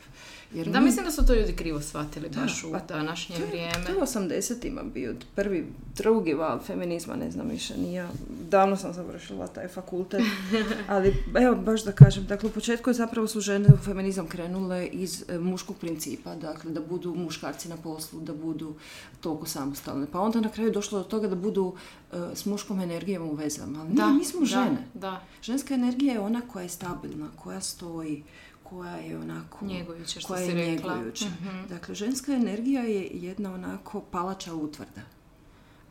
Jer 0.55 0.69
da, 0.69 0.81
mi- 0.81 0.85
mislim 0.85 1.05
da 1.05 1.11
su 1.11 1.27
to 1.27 1.35
ljudi 1.35 1.53
krivo 1.53 1.81
shvatili 1.81 2.29
Da, 2.29 2.41
baš 2.41 2.65
u 2.65 2.73
pa 2.73 2.79
današnje 2.81 3.37
To 3.37 3.43
je- 3.43 3.49
vrijeme. 3.49 3.85
To 3.87 3.93
je 3.93 3.99
u 3.99 4.03
80-ima 4.03 4.83
bio 4.85 5.15
prvi, 5.35 5.67
drugi 5.95 6.35
val 6.35 6.61
feminizma, 6.61 7.17
ne 7.17 7.31
znam 7.31 7.49
više, 7.49 7.75
nije. 7.79 8.09
Davno 8.43 8.77
sam 8.77 8.93
završila 8.93 9.47
taj 9.47 9.69
fakultet, 9.69 10.21
ali 10.89 11.15
evo 11.37 11.55
baš 11.57 11.85
da 11.85 11.93
kažem, 11.93 12.25
dakle 12.25 12.49
u 12.49 12.53
početku 12.53 12.91
je 12.91 12.95
zapravo 12.95 13.29
su 13.29 13.41
žene 13.41 13.69
u 13.71 13.85
feminizam 13.85 14.27
krenule 14.27 14.89
iz 14.93 15.25
e, 15.29 15.39
muškog 15.39 15.77
principa, 15.77 16.35
dakle 16.35 16.71
da 16.71 16.81
budu 16.81 17.15
muškarci 17.15 17.69
na 17.69 17.77
poslu, 17.77 18.21
da 18.21 18.33
budu 18.33 18.75
toliko 19.21 19.47
samostalne. 19.47 20.07
Pa 20.13 20.21
onda 20.21 20.41
na 20.41 20.49
kraju 20.49 20.73
došlo 20.73 20.99
do 20.99 21.05
toga 21.05 21.29
da 21.29 21.35
budu 21.35 21.75
e, 22.13 22.17
s 22.35 22.47
muškom 22.47 22.81
energijom 22.81 23.29
u 23.29 23.35
vezama. 23.35 23.81
Ali 23.81 23.93
Da, 23.93 24.07
ne, 24.07 24.13
mi 24.13 24.25
smo 24.25 24.41
da, 24.41 24.47
žene. 24.47 24.89
Da, 24.95 25.25
Ženska 25.43 25.75
energija 25.75 26.13
je 26.13 26.21
ona 26.21 26.41
koja 26.41 26.63
je 26.63 26.69
stabilna, 26.69 27.29
koja 27.37 27.61
stoji, 27.61 28.23
koja 28.63 28.97
je 28.97 29.19
onako... 29.19 29.67
Njegujuća, 29.67 30.21
što 30.21 30.29
koja 30.29 30.47
si 30.47 30.51
je 30.51 30.75
rekla. 30.75 30.97
Mhm. 30.97 31.69
Dakle, 31.69 31.95
ženska 31.95 32.33
energija 32.33 32.83
je 32.83 33.09
jedna 33.13 33.55
onako 33.55 34.01
palača 34.01 34.55
utvrda. 34.55 35.03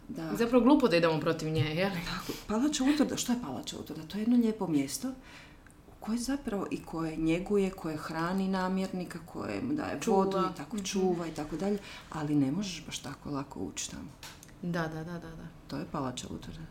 Da. 0.10 0.36
Zapravo 0.38 0.64
glupo 0.64 0.88
da 0.88 0.98
idemo 0.98 1.20
protiv 1.20 1.50
nje, 1.50 1.62
je 1.62 1.86
li? 1.86 2.00
Palača 2.48 2.84
utvrda, 2.84 3.18
što 3.18 3.32
je 3.32 3.40
palača 3.42 3.78
utvrda? 3.80 4.02
To 4.08 4.18
je 4.18 4.22
jedno 4.22 4.38
lijepo 4.38 4.68
mjesto 4.68 5.12
koje 6.02 6.18
zapravo 6.18 6.68
i 6.72 6.84
koje 6.84 7.16
njeguje, 7.16 7.70
koje 7.70 7.98
hrani 7.98 8.48
namjernika, 8.48 9.20
koje 9.26 9.62
mu 9.62 9.74
daje 9.74 10.00
Čuva. 10.02 10.18
vodu 10.18 10.38
i 10.38 10.58
tako 10.58 10.80
čuva 10.80 11.28
i 11.28 11.32
tako 11.32 11.58
dalje, 11.58 11.80
ali 12.10 12.36
ne 12.36 12.52
možeš 12.52 12.84
baš 12.86 13.00
tako 13.00 13.30
lako 13.30 13.60
ući 13.60 13.92
tamo. 13.92 14.10
Da, 14.62 14.88
da, 14.88 15.04
da, 15.04 15.14
da. 15.14 15.36
da. 15.36 15.48
To 15.68 15.78
je 15.78 15.86
palača 15.92 16.28
utvrda. 16.30 16.66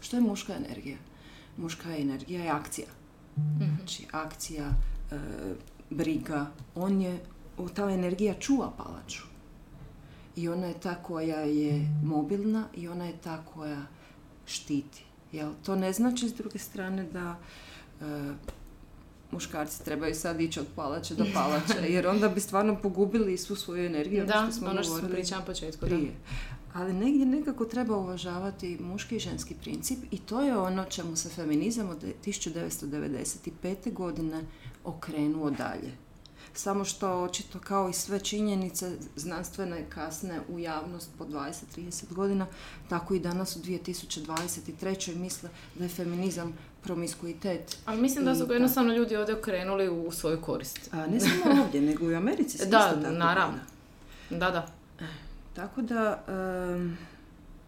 Što 0.00 0.16
je 0.16 0.20
muška 0.20 0.54
energija? 0.54 0.96
Muška 1.56 1.96
energija 1.96 2.44
je 2.44 2.50
akcija. 2.50 2.86
Znači, 3.76 4.06
akcija, 4.12 4.66
e, 5.10 5.18
briga, 5.90 6.46
on 6.74 7.00
je, 7.00 7.20
ta 7.74 7.90
energija 7.90 8.34
čuva 8.34 8.72
palaču. 8.76 9.22
I 10.36 10.48
ona 10.48 10.66
je 10.66 10.80
ta 10.80 10.94
koja 10.94 11.40
je 11.40 11.88
mobilna 12.04 12.64
i 12.74 12.88
ona 12.88 13.04
je 13.04 13.16
ta 13.16 13.42
koja 13.54 13.82
štiti. 14.46 15.04
Jel? 15.32 15.52
To 15.64 15.76
ne 15.76 15.92
znači 15.92 16.28
s 16.28 16.34
druge 16.34 16.58
strane 16.58 17.04
da 17.04 17.36
e, 18.00 18.34
muškarci 19.30 19.84
trebaju 19.84 20.14
sad 20.14 20.40
ići 20.40 20.60
od 20.60 20.66
palače 20.76 21.14
do 21.14 21.26
palače, 21.34 21.88
jer 21.88 22.06
onda 22.06 22.28
bi 22.28 22.40
stvarno 22.40 22.76
pogubili 22.82 23.38
svu 23.38 23.56
svoju 23.56 23.86
energiju. 23.86 24.22
ono 24.22 24.32
Da, 24.32 24.42
što 24.42 24.52
smo 24.52 24.68
ono 24.68 24.82
što 24.82 24.84
smo 24.84 24.94
govorili 24.94 25.20
pričali 25.20 25.40
na 25.40 25.46
početku, 25.46 25.86
da. 25.86 25.86
prije. 25.86 26.12
Ali 26.74 26.92
negdje 26.92 27.26
nekako 27.26 27.64
treba 27.64 27.96
uvažavati 27.96 28.78
muški 28.80 29.16
i 29.16 29.20
ženski 29.20 29.54
princip 29.54 29.98
i 30.10 30.18
to 30.18 30.42
je 30.42 30.58
ono 30.58 30.84
čemu 30.84 31.16
se 31.16 31.28
feminizam 31.28 31.88
od 31.88 32.04
1995. 32.26 33.92
godine 33.92 34.44
okrenuo 34.84 35.50
dalje. 35.50 35.92
Samo 36.54 36.84
što 36.84 37.22
očito 37.22 37.58
kao 37.58 37.88
i 37.88 37.92
sve 37.92 38.20
činjenice 38.20 38.90
znanstvene 39.16 39.86
kasne 39.90 40.40
u 40.48 40.58
javnost 40.58 41.10
po 41.18 41.24
20-30 41.24 42.14
godina, 42.14 42.46
tako 42.88 43.14
i 43.14 43.20
danas 43.20 43.56
u 43.56 43.60
2023. 43.60 45.16
misle 45.16 45.50
da 45.74 45.84
je 45.84 45.88
feminizam 45.88 46.52
promiskuitet. 46.88 47.76
Ali 47.84 48.00
mislim 48.00 48.24
da 48.24 48.34
su 48.34 48.46
ga 48.46 48.54
jednostavno 48.54 48.94
ljudi 48.94 49.16
ovdje 49.16 49.34
okrenuli 49.34 49.88
u 49.88 50.12
svoju 50.12 50.40
korist. 50.40 50.88
A 50.92 51.06
ne 51.06 51.20
samo 51.20 51.42
ovdje, 51.64 51.80
nego 51.80 52.10
i 52.10 52.14
u 52.14 52.16
Americi 52.16 52.58
se 52.58 52.66
Da, 52.66 52.78
isto 52.90 53.02
tako 53.02 53.14
naravno. 53.14 53.58
gleda. 54.28 54.44
Da, 54.46 54.50
da. 54.50 54.66
Tako 55.54 55.82
da, 55.82 56.22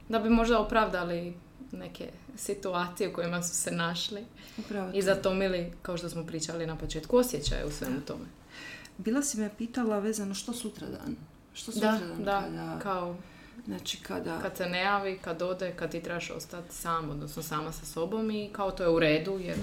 Da 0.09 0.19
bi 0.19 0.31
možda 0.31 0.59
opravdali 0.61 1.35
neke 1.73 2.11
situacije 2.37 3.09
u 3.09 3.13
kojima 3.13 3.43
su 3.43 3.55
se 3.55 3.71
našli 3.71 4.25
upravo 4.59 4.91
i 4.91 5.01
to. 5.01 5.05
zatomili, 5.05 5.73
kao 5.83 5.97
što 5.97 6.09
smo 6.09 6.27
pričali 6.27 6.67
na 6.67 6.77
početku, 6.77 7.17
osjećaje 7.17 7.65
u 7.67 7.71
svemu 7.71 8.01
tome. 8.01 8.25
Bila 8.99 9.23
si 9.23 9.39
me 9.39 9.51
pitala 9.59 9.99
vezano 9.99 10.35
što 10.35 10.53
sutra 10.53 10.87
dan? 10.87 11.17
Što 11.55 11.73
Da, 11.73 11.79
sutradan 11.93 12.25
da, 12.25 12.41
kada, 12.41 12.79
kao 12.79 13.17
znači 13.65 13.99
kada, 14.03 14.41
kad 14.41 14.57
se 14.57 14.67
ne 14.67 14.81
javi, 14.81 15.19
kad 15.25 15.43
ode, 15.43 15.73
kad 15.77 15.91
ti 15.91 16.03
trebaš 16.03 16.31
ostati 16.31 16.75
sam, 16.75 17.11
odnosno 17.11 17.43
sama 17.43 17.73
sa 17.73 17.87
sobom 17.87 18.31
i 18.31 18.51
kao 18.53 18.71
to 18.71 18.83
je 18.83 18.89
u 18.89 18.99
redu, 18.99 19.39
jer 19.39 19.57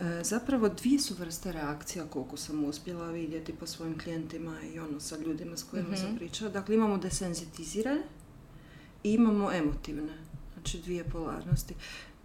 E, 0.00 0.24
zapravo 0.24 0.68
dvije 0.68 0.98
su 0.98 1.14
vrste 1.18 1.52
reakcija 1.52 2.04
koliko 2.10 2.36
sam 2.36 2.64
uspjela 2.64 3.10
vidjeti 3.10 3.52
po 3.52 3.66
svojim 3.66 3.98
klijentima 3.98 4.56
i 4.74 4.78
ono 4.78 5.00
sa 5.00 5.16
ljudima 5.16 5.56
s 5.56 5.62
kojima 5.62 5.96
sam 5.96 6.16
pričala. 6.16 6.50
Dakle, 6.50 6.74
imamo 6.74 6.98
desenzitizirane 6.98 8.02
i 9.04 9.12
imamo 9.12 9.52
emotivne. 9.52 10.12
Znači 10.54 10.78
dvije 10.78 11.04
polarnosti. 11.04 11.74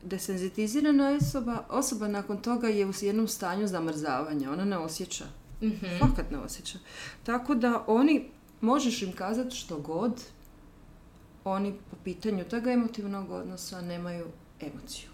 Desenzitizirana 0.04 1.18
osoba, 1.22 1.66
osoba 1.70 2.08
nakon 2.08 2.42
toga 2.42 2.68
je 2.68 2.86
u 2.86 2.94
jednom 3.02 3.28
stanju 3.28 3.68
zamrzavanja. 3.68 4.52
Ona 4.52 4.66
ne 4.66 4.78
osjeća. 4.78 5.26
Mhm. 5.62 5.86
Fakat 6.00 6.32
ne 6.32 6.38
osjeća. 6.38 6.78
Tako 7.24 7.56
da 7.56 7.84
oni, 7.88 8.30
možeš 8.62 9.02
im 9.02 9.12
kazati 9.12 9.56
što 9.56 9.78
god, 9.78 10.22
oni 11.44 11.74
po 11.92 11.98
pitanju 12.04 12.44
toga 12.44 12.72
emotivnog 12.72 13.32
odnosa 13.32 13.82
nemaju 13.82 14.26
emociju. 14.62 15.10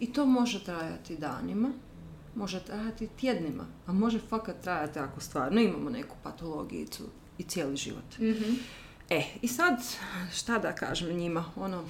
I 0.00 0.12
to 0.12 0.26
može 0.26 0.64
trajati 0.64 1.16
danima, 1.16 1.72
može 2.34 2.64
trajati 2.64 3.08
tjednima, 3.20 3.66
a 3.86 3.92
može 3.92 4.18
fakat 4.18 4.62
trajati 4.62 4.98
ako 4.98 5.20
stvarno 5.20 5.60
imamo 5.60 5.90
neku 5.90 6.16
patologijicu 6.22 7.02
i 7.38 7.42
cijeli 7.42 7.76
život. 7.76 8.18
Mhm. 8.18 8.54
E, 9.10 9.22
i 9.42 9.48
sad, 9.48 9.80
šta 10.32 10.58
da 10.58 10.74
kažem 10.74 11.16
njima, 11.16 11.44
ono, 11.56 11.84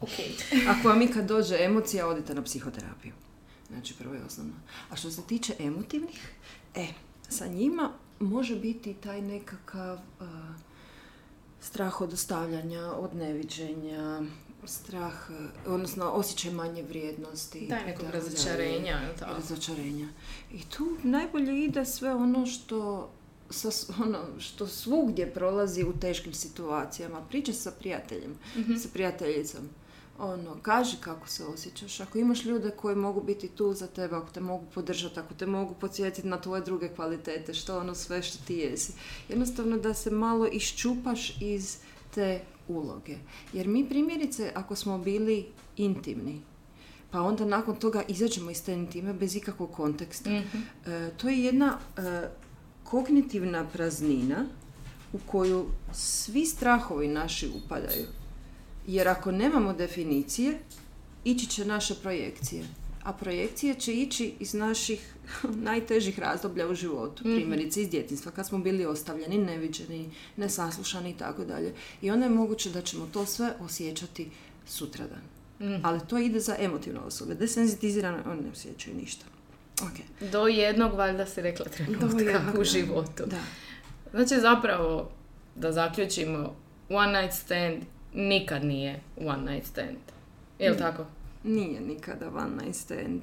Ok. 0.00 0.10
ako 0.72 0.88
vam 0.88 1.02
ikad 1.02 1.26
dođe 1.26 1.56
emocija, 1.60 2.08
odite 2.08 2.34
na 2.34 2.42
psihoterapiju. 2.42 3.12
Znači, 3.68 3.94
prvo 3.98 4.14
i 4.14 4.18
osnovno. 4.26 4.52
A 4.90 4.96
što 4.96 5.10
se 5.10 5.22
tiče 5.22 5.54
emotivnih, 5.58 6.30
e, 6.74 6.86
sa 7.28 7.46
njima 7.46 7.92
može 8.20 8.56
biti 8.56 8.94
taj 8.94 9.22
nekakav 9.22 9.94
uh, 10.20 10.26
strah 11.66 12.00
od 12.00 12.12
ostavljanja, 12.12 12.92
od 12.92 13.14
neviđenja, 13.14 14.22
strah, 14.64 15.30
odnosno 15.66 16.10
osjećaj 16.10 16.50
manje 16.50 16.82
vrijednosti. 16.82 17.68
Taj 17.68 17.86
nekog 17.86 18.10
razočarenja? 18.10 19.00
Razočarenja. 19.20 20.08
I 20.52 20.62
tu 20.64 20.96
najbolje 21.02 21.64
ide 21.64 21.84
sve 21.84 22.14
ono 22.14 22.46
što 22.46 23.10
sa, 23.50 23.68
ono, 24.02 24.18
što 24.38 24.66
svugdje 24.66 25.34
prolazi 25.34 25.84
u 25.84 25.92
teškim 26.00 26.32
situacijama. 26.34 27.20
Priča 27.28 27.52
sa 27.52 27.70
prijateljem, 27.70 28.34
sa 28.82 28.88
prijateljicom. 28.92 29.68
Ono, 30.18 30.56
kaži 30.62 30.96
kako 31.00 31.28
se 31.28 31.44
osjećaš. 31.44 32.00
Ako 32.00 32.18
imaš 32.18 32.44
ljude 32.44 32.70
koji 32.70 32.96
mogu 32.96 33.22
biti 33.22 33.48
tu 33.48 33.74
za 33.74 33.86
tebe, 33.86 34.16
ako 34.16 34.30
te 34.30 34.40
mogu 34.40 34.64
podržati, 34.74 35.20
ako 35.20 35.34
te 35.34 35.46
mogu 35.46 35.74
podsjetiti 35.74 36.28
na 36.28 36.40
tvoje 36.40 36.62
druge 36.62 36.88
kvalitete, 36.88 37.54
što 37.54 37.78
ono 37.78 37.94
sve 37.94 38.22
što 38.22 38.38
ti 38.46 38.54
jesi. 38.54 38.92
Jednostavno 39.28 39.78
da 39.78 39.94
se 39.94 40.10
malo 40.10 40.48
iščupaš 40.52 41.40
iz 41.40 41.78
te 42.14 42.40
uloge. 42.68 43.16
Jer 43.52 43.68
mi 43.68 43.88
primjerice, 43.88 44.52
ako 44.54 44.76
smo 44.76 44.98
bili 44.98 45.46
intimni, 45.76 46.40
pa 47.10 47.20
onda 47.20 47.44
nakon 47.44 47.76
toga 47.76 48.02
izađemo 48.08 48.50
iz 48.50 48.64
te 48.64 48.72
intime 48.72 49.12
bez 49.12 49.36
ikakvog 49.36 49.70
konteksta. 49.72 50.30
Mhm. 50.30 50.58
E, 50.86 51.10
to 51.16 51.28
je 51.28 51.44
jedna 51.44 51.78
e, 51.96 52.28
kognitivna 52.84 53.66
praznina 53.72 54.46
u 55.12 55.18
koju 55.26 55.66
svi 55.92 56.46
strahovi 56.46 57.08
naši 57.08 57.50
upadaju. 57.64 58.06
Jer 58.86 59.08
ako 59.08 59.32
nemamo 59.32 59.72
definicije, 59.72 60.58
ići 61.24 61.46
će 61.46 61.64
naše 61.64 61.94
projekcije. 61.94 62.64
A 63.02 63.12
projekcije 63.12 63.74
će 63.74 63.94
ići 63.94 64.34
iz 64.40 64.54
naših 64.54 65.14
najtežih 65.70 66.18
razdoblja 66.18 66.68
u 66.68 66.74
životu. 66.74 67.22
Primjerice 67.22 67.82
iz 67.82 67.90
djetinstva, 67.90 68.32
kad 68.32 68.46
smo 68.46 68.58
bili 68.58 68.86
ostavljeni, 68.86 69.38
neviđeni, 69.38 70.10
nesaslušani 70.36 71.10
i 71.10 71.16
tako 71.16 71.44
dalje. 71.44 71.74
I 72.02 72.10
onda 72.10 72.26
je 72.26 72.30
moguće 72.30 72.70
da 72.70 72.82
ćemo 72.82 73.08
to 73.12 73.26
sve 73.26 73.52
osjećati 73.60 74.30
sutradan. 74.66 75.20
Ali 75.82 76.00
to 76.08 76.18
ide 76.18 76.40
za 76.40 76.56
emotivne 76.58 77.00
osobe. 77.00 77.34
Desenzitizirane, 77.34 78.18
oni 78.26 78.42
ne 78.42 78.50
osjećaju 78.50 78.96
ništa. 78.96 79.24
Ok. 79.82 80.30
Do 80.30 80.46
jednog, 80.46 80.94
valjda 80.94 81.26
si 81.26 81.42
rekla 81.42 81.66
trenutka 81.66 82.22
jednog, 82.22 82.58
u 82.58 82.64
životu. 82.64 83.22
Da. 83.26 83.40
Znači 84.10 84.40
zapravo, 84.40 85.10
da 85.54 85.72
zaključimo, 85.72 86.56
one 86.88 87.22
night 87.22 87.38
stand 87.38 87.82
nikad 88.16 88.64
nije 88.64 89.00
one 89.20 89.52
night 89.52 89.66
stand. 89.68 89.96
Jel 90.58 90.74
Mm. 90.74 90.78
tako? 90.78 91.06
Nije 91.44 91.80
nikada 91.80 92.28
one 92.28 92.56
night 92.64 92.76
stand. 92.76 93.22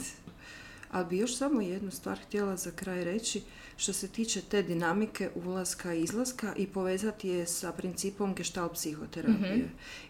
Ali 0.92 1.06
bi 1.06 1.18
još 1.18 1.38
samo 1.38 1.62
jednu 1.62 1.92
stvar 1.92 2.20
htjela 2.20 2.56
za 2.58 2.72
kraj 2.72 3.04
reći 3.04 3.42
što 3.78 3.94
se 3.94 4.08
tiče 4.08 4.42
te 4.42 4.64
dinamike 4.64 5.30
ulaska 5.46 5.94
i 5.94 6.02
izlaska 6.04 6.54
i 6.58 6.68
povezati 6.68 7.30
je 7.30 7.46
sa 7.46 7.72
principom 7.72 8.36
gestalt 8.36 8.74
psihoterapije 8.74 9.70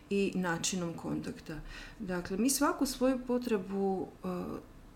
i 0.10 0.32
načinom 0.36 0.93
kontakta. 0.93 1.56
Dakle, 2.00 2.38
mi 2.38 2.50
svaku 2.50 2.86
svoju 2.86 3.19
potrebu 3.28 4.08
uh, 4.24 4.32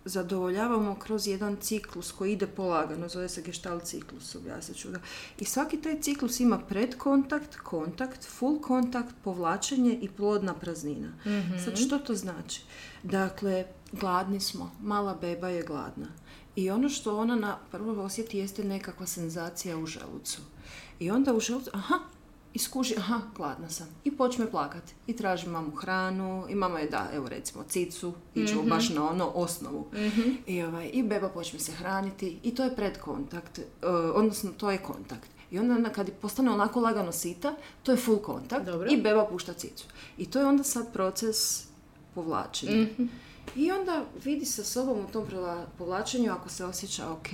zadovoljavamo 0.08 0.96
kroz 0.96 1.28
jedan 1.28 1.58
ciklus 1.62 2.12
koji 2.12 2.34
ide 2.34 2.48
polagano, 2.48 3.10
zove 3.10 3.30
se 3.30 3.42
gestalt 3.42 3.84
ciklus, 3.84 4.36
objasnit 4.36 4.78
ću 4.78 4.92
ga. 4.92 5.00
I 5.40 5.46
svaki 5.46 5.82
taj 5.82 6.02
ciklus 6.02 6.40
ima 6.40 6.60
predkontakt, 6.60 7.56
kontakt, 7.56 8.28
full 8.28 8.62
kontakt, 8.62 9.16
povlačenje 9.24 10.00
i 10.02 10.10
plodna 10.10 10.54
praznina. 10.54 11.14
Sad 11.66 11.78
što 11.78 12.00
to 12.00 12.16
znači? 12.16 12.62
Dakle, 13.04 13.66
gladni 13.92 14.40
smo, 14.40 14.72
mala 14.82 15.18
beba 15.22 15.50
je 15.50 15.64
gladna. 15.64 16.08
I 16.56 16.70
ono 16.70 16.90
što 16.90 17.18
ona 17.18 17.36
na 17.36 17.58
prvo 17.72 18.04
osjeti 18.04 18.38
jeste 18.38 18.64
nekakva 18.64 19.06
senzacija 19.06 19.78
u 19.78 19.86
želucu. 19.86 20.42
I 21.00 21.12
onda 21.12 21.34
u 21.34 21.40
želucu, 21.40 21.70
aha, 21.74 22.00
i 22.58 22.60
skuži, 22.60 22.96
aha, 22.98 23.22
gladna 23.36 23.70
sam. 23.70 23.88
I 24.04 24.18
počne 24.18 24.52
plakati. 24.52 24.94
I 25.08 25.16
traži 25.16 25.50
mamu 25.50 25.76
hranu, 25.76 26.46
i 26.50 26.56
mama 26.56 26.80
je 26.80 26.90
da, 26.90 27.10
evo 27.14 27.30
recimo, 27.30 27.64
cicu, 27.70 28.14
i 28.36 28.48
ćemo 28.48 28.64
baš 28.64 28.90
na 28.90 29.10
ono 29.10 29.32
osnovu. 29.36 29.88
I, 30.48 30.64
ovaj, 30.64 30.90
I 30.94 31.04
beba 31.04 31.30
počne 31.30 31.60
se 31.60 31.72
hraniti 31.72 32.40
i 32.44 32.56
to 32.56 32.64
je 32.64 32.76
predkontakt, 32.76 33.60
e, 33.60 33.88
odnosno 33.88 34.52
to 34.58 34.72
je 34.72 34.78
kontakt. 34.78 35.30
I 35.52 35.60
onda 35.60 35.90
kad 35.90 36.12
postane 36.22 36.52
onako 36.52 36.80
lagano 36.80 37.12
sita, 37.12 37.56
to 37.84 37.92
je 37.92 37.98
full 37.98 38.18
kontakt 38.18 38.66
Dobro. 38.66 38.90
i 38.92 39.02
beba 39.02 39.26
pušta 39.26 39.54
cicu. 39.54 39.86
I 40.18 40.26
to 40.26 40.40
je 40.40 40.46
onda 40.46 40.64
sad 40.64 40.94
proces 40.94 41.66
povlačenja. 42.16 42.88
I 43.56 43.72
onda 43.72 44.06
vidi 44.24 44.46
sa 44.46 44.64
sobom 44.64 44.98
u 45.00 45.08
tom 45.14 45.26
povlačenju 45.78 46.32
ako 46.32 46.50
se 46.50 46.66
osjeća 46.66 47.12
ok, 47.12 47.28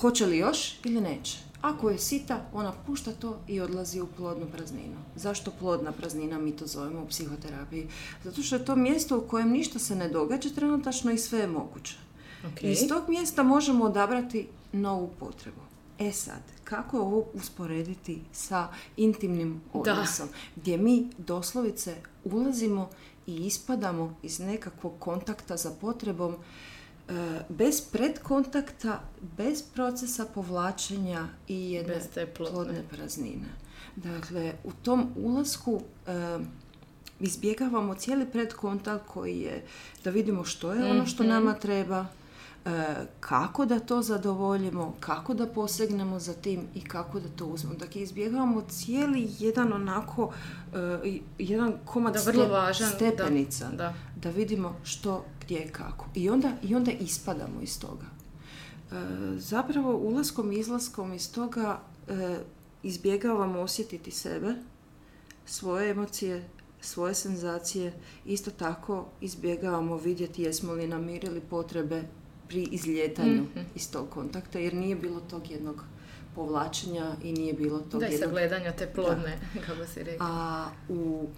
hoće 0.00 0.26
li 0.26 0.38
još 0.38 0.74
ili 0.84 1.00
neće. 1.00 1.47
Ako 1.62 1.90
je 1.90 1.98
sita, 1.98 2.46
ona 2.52 2.72
pušta 2.86 3.12
to 3.12 3.38
i 3.48 3.60
odlazi 3.60 4.00
u 4.00 4.06
plodnu 4.06 4.46
prazninu. 4.46 4.96
Zašto 5.16 5.50
plodna 5.58 5.92
praznina 5.92 6.38
mi 6.38 6.56
to 6.56 6.66
zovemo 6.66 7.02
u 7.02 7.08
psihoterapiji? 7.08 7.88
Zato 8.24 8.42
što 8.42 8.56
je 8.56 8.64
to 8.64 8.76
mjesto 8.76 9.18
u 9.18 9.28
kojem 9.28 9.50
ništa 9.50 9.78
se 9.78 9.96
ne 9.96 10.08
događa 10.08 10.48
trenutačno 10.50 11.10
i 11.10 11.18
sve 11.18 11.38
je 11.38 11.46
moguće. 11.46 11.96
Okay. 12.44 12.72
Iz 12.72 12.88
tog 12.88 13.08
mjesta 13.08 13.42
možemo 13.42 13.84
odabrati 13.84 14.48
novu 14.72 15.10
potrebu. 15.20 15.60
E 15.98 16.12
sad, 16.12 16.42
kako 16.64 17.00
ovo 17.00 17.24
usporediti 17.34 18.20
sa 18.32 18.68
intimnim 18.96 19.60
odnosom? 19.72 20.28
Gdje 20.56 20.78
mi 20.78 21.10
doslovice 21.18 21.96
ulazimo 22.24 22.88
i 23.26 23.46
ispadamo 23.46 24.16
iz 24.22 24.40
nekakvog 24.40 24.92
kontakta 24.98 25.56
za 25.56 25.70
potrebom 25.80 26.36
bez 27.48 27.80
predkontakta, 27.80 29.00
bez 29.36 29.62
procesa 29.62 30.26
povlačenja 30.34 31.28
i 31.48 31.72
jedne 31.72 31.94
bez 31.94 32.08
te 32.14 32.26
plodne 32.26 32.82
praznine. 32.90 33.48
Dakle, 33.96 34.54
u 34.64 34.72
tom 34.82 35.08
ulasku 35.16 35.80
e, 36.06 36.38
izbjegavamo 37.20 37.94
cijeli 37.94 38.26
predkontakt 38.26 39.04
koji 39.06 39.38
je 39.38 39.64
da 40.04 40.10
vidimo 40.10 40.44
što 40.44 40.72
je 40.72 40.90
ono 40.90 41.06
što 41.06 41.22
mhm. 41.22 41.32
nama 41.32 41.54
treba, 41.54 42.06
E, 42.27 42.27
kako 43.20 43.64
da 43.64 43.80
to 43.80 44.02
zadovoljimo, 44.02 44.94
kako 45.00 45.34
da 45.34 45.46
posegnemo 45.46 46.18
za 46.18 46.34
tim 46.34 46.60
i 46.74 46.80
kako 46.80 47.20
da 47.20 47.28
to 47.28 47.46
uzmemo. 47.46 47.76
Dakle, 47.76 48.02
izbjegavamo 48.02 48.62
cijeli 48.68 49.28
jedan 49.38 49.72
onako, 49.72 50.32
e, 51.04 51.18
jedan 51.38 51.72
komad 51.84 52.14
da, 52.14 52.20
vrlo 52.20 52.48
važan, 52.48 52.90
stepenica, 52.90 53.68
da, 53.70 53.94
da. 54.16 54.30
vidimo 54.30 54.76
što, 54.84 55.24
gdje, 55.44 55.68
kako. 55.72 56.06
I 56.14 56.30
onda, 56.30 56.52
I 56.62 56.74
onda 56.74 56.90
ispadamo 56.90 57.60
iz 57.62 57.80
toga. 57.80 58.06
E, 58.06 58.94
zapravo, 59.36 59.96
ulaskom 59.96 60.52
i 60.52 60.58
izlaskom 60.58 61.12
iz 61.12 61.32
toga 61.32 61.80
izbjegavamo 62.82 63.60
osjetiti 63.60 64.10
sebe, 64.10 64.54
svoje 65.46 65.90
emocije, 65.90 66.48
svoje 66.80 67.14
senzacije, 67.14 67.92
isto 68.24 68.50
tako 68.50 69.06
izbjegavamo 69.20 69.96
vidjeti 69.96 70.42
jesmo 70.42 70.72
li 70.72 70.86
namirili 70.86 71.40
potrebe 71.40 72.02
pri 72.48 72.68
izljetanju 72.70 73.42
mm 73.42 73.58
iz 73.74 73.90
tog 73.90 74.10
kontakta 74.10 74.58
jer 74.58 74.74
nije 74.74 74.96
bilo 74.96 75.20
tog 75.20 75.50
jednog 75.50 75.84
povlačenja 76.34 77.16
i 77.22 77.32
nije 77.32 77.52
bilo 77.52 77.78
tog 77.78 78.00
da, 78.00 78.06
jednog... 78.06 78.30
gledanja 78.30 78.72
te 78.72 78.86
plodne, 78.94 79.38
kako 79.66 79.86
si 79.86 80.02
rekao. 80.02 80.26
A 80.30 80.68
u 80.88 81.28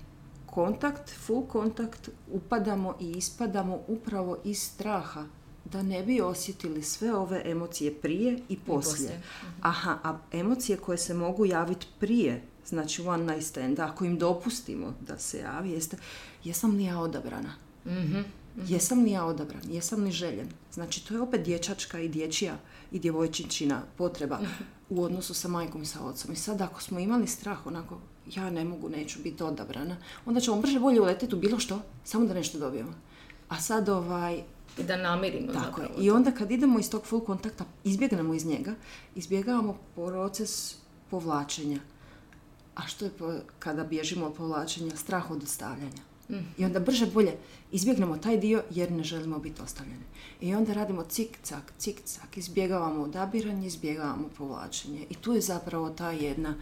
kontakt, 0.46 1.10
full 1.10 1.46
kontakt 1.46 2.08
upadamo 2.32 2.96
i 3.00 3.10
ispadamo 3.10 3.80
upravo 3.88 4.36
iz 4.44 4.62
straha 4.62 5.26
da 5.64 5.82
ne 5.82 6.02
bi 6.02 6.20
osjetili 6.20 6.82
sve 6.82 7.14
ove 7.14 7.42
emocije 7.44 7.94
prije 7.94 8.38
i 8.48 8.58
poslije. 8.58 9.18
Mhm. 9.18 9.52
Aha, 9.60 9.98
a 10.04 10.18
emocije 10.32 10.78
koje 10.78 10.98
se 10.98 11.14
mogu 11.14 11.46
javiti 11.46 11.86
prije, 11.98 12.42
znači 12.66 13.02
one 13.02 13.24
night 13.24 13.48
stand, 13.48 13.80
ako 13.80 14.04
im 14.04 14.18
dopustimo 14.18 14.94
da 15.00 15.18
se 15.18 15.38
javi, 15.38 15.70
jeste, 15.70 15.96
jesam 16.44 16.76
li 16.76 16.84
ja 16.84 16.98
odabrana? 16.98 17.52
mm 17.84 18.39
Jesam 18.68 19.04
li 19.04 19.10
ja 19.10 19.24
odabran? 19.24 19.62
Jesam 19.68 20.04
li 20.04 20.12
željen? 20.12 20.48
Znači, 20.72 21.06
to 21.06 21.14
je 21.14 21.20
opet 21.20 21.42
dječačka 21.42 21.98
i 21.98 22.08
dječja 22.08 22.58
i 22.92 22.98
djevojčičina 22.98 23.82
potreba 23.96 24.38
u 24.90 25.02
odnosu 25.02 25.34
sa 25.34 25.48
majkom 25.48 25.82
i 25.82 25.86
sa 25.86 26.00
ocom. 26.04 26.32
I 26.32 26.36
sad 26.36 26.60
ako 26.60 26.82
smo 26.82 26.98
imali 26.98 27.26
strah, 27.26 27.66
onako, 27.66 27.98
ja 28.34 28.50
ne 28.50 28.64
mogu, 28.64 28.88
neću 28.88 29.18
biti 29.22 29.42
odabrana, 29.42 29.96
onda 30.26 30.40
ćemo 30.40 30.60
brže 30.60 30.80
bolje 30.80 31.00
uletiti 31.00 31.34
u 31.34 31.38
bilo 31.38 31.58
što, 31.58 31.82
samo 32.04 32.26
da 32.26 32.34
nešto 32.34 32.58
dobijemo. 32.58 32.92
A 33.48 33.60
sad 33.60 33.88
ovaj... 33.88 34.42
I 34.78 34.82
da 34.82 34.96
namirimo 34.96 35.52
Tako 35.52 35.82
I 35.98 36.10
onda 36.10 36.30
kad 36.30 36.50
idemo 36.50 36.78
iz 36.78 36.90
tog 36.90 37.06
full 37.06 37.24
kontakta, 37.24 37.64
izbjegnemo 37.84 38.34
iz 38.34 38.46
njega, 38.46 38.74
izbjegavamo 39.14 39.78
proces 39.94 40.74
povlačenja. 41.10 41.80
A 42.74 42.86
što 42.86 43.04
je 43.04 43.10
kada 43.58 43.84
bježimo 43.84 44.26
od 44.26 44.34
povlačenja? 44.34 44.96
Strah 44.96 45.30
od 45.30 45.42
ostavljanja. 45.42 46.02
I 46.58 46.64
onda 46.64 46.80
brže 46.80 47.06
bolje 47.06 47.32
izbjegnemo 47.72 48.16
taj 48.16 48.38
dio 48.38 48.62
jer 48.70 48.92
ne 48.92 49.04
želimo 49.04 49.38
biti 49.38 49.62
ostavljeni. 49.62 50.04
I 50.40 50.54
onda 50.54 50.72
radimo 50.72 51.02
cik-cak, 51.02 51.62
cik-cak, 51.78 52.36
izbjegavamo 52.38 53.02
odabiranje, 53.02 53.66
izbjegavamo 53.66 54.28
povlačenje. 54.38 55.06
I 55.10 55.14
tu 55.14 55.32
je 55.32 55.40
zapravo 55.40 55.90
ta 55.90 56.10
jedna 56.10 56.54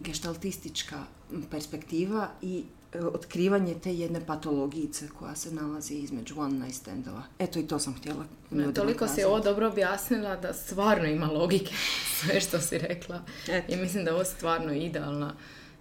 gestaltistička 0.00 1.04
perspektiva 1.50 2.28
i 2.42 2.64
e, 2.92 3.00
otkrivanje 3.00 3.74
te 3.74 3.94
jedne 3.94 4.26
patologice 4.26 5.08
koja 5.18 5.34
se 5.34 5.54
nalazi 5.54 5.94
između 5.94 6.40
one 6.40 6.58
night 6.58 6.74
standova. 6.74 7.22
Eto 7.38 7.58
i 7.58 7.66
to 7.66 7.78
sam 7.78 7.94
htjela 7.94 8.24
ne, 8.50 8.74
Toliko 8.74 9.08
si 9.08 9.24
ovo 9.24 9.40
dobro 9.40 9.68
objasnila 9.68 10.36
da 10.36 10.52
stvarno 10.52 11.08
ima 11.08 11.26
logike 11.26 11.74
sve 12.20 12.40
što 12.40 12.60
si 12.60 12.78
rekla. 12.78 13.22
I 13.68 13.76
mislim 13.76 14.04
da 14.04 14.10
je 14.10 14.14
ovo 14.14 14.24
stvarno 14.24 14.72
idealna 14.72 15.34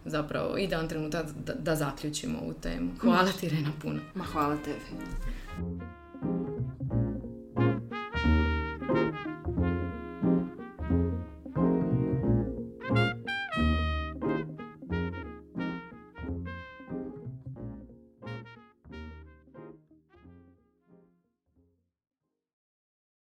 zapravo 0.05 0.57
idealan 0.57 0.87
trenutak 0.87 1.25
da, 1.45 1.53
da 1.53 1.75
zaključimo 1.75 2.39
ovu 2.39 2.53
temu. 2.53 2.91
Hvala 3.01 3.31
ti 3.39 3.49
Rena 3.49 3.71
puno. 3.81 3.99
Ma 4.15 4.23
hvala 4.23 4.57
tebi. 4.57 5.01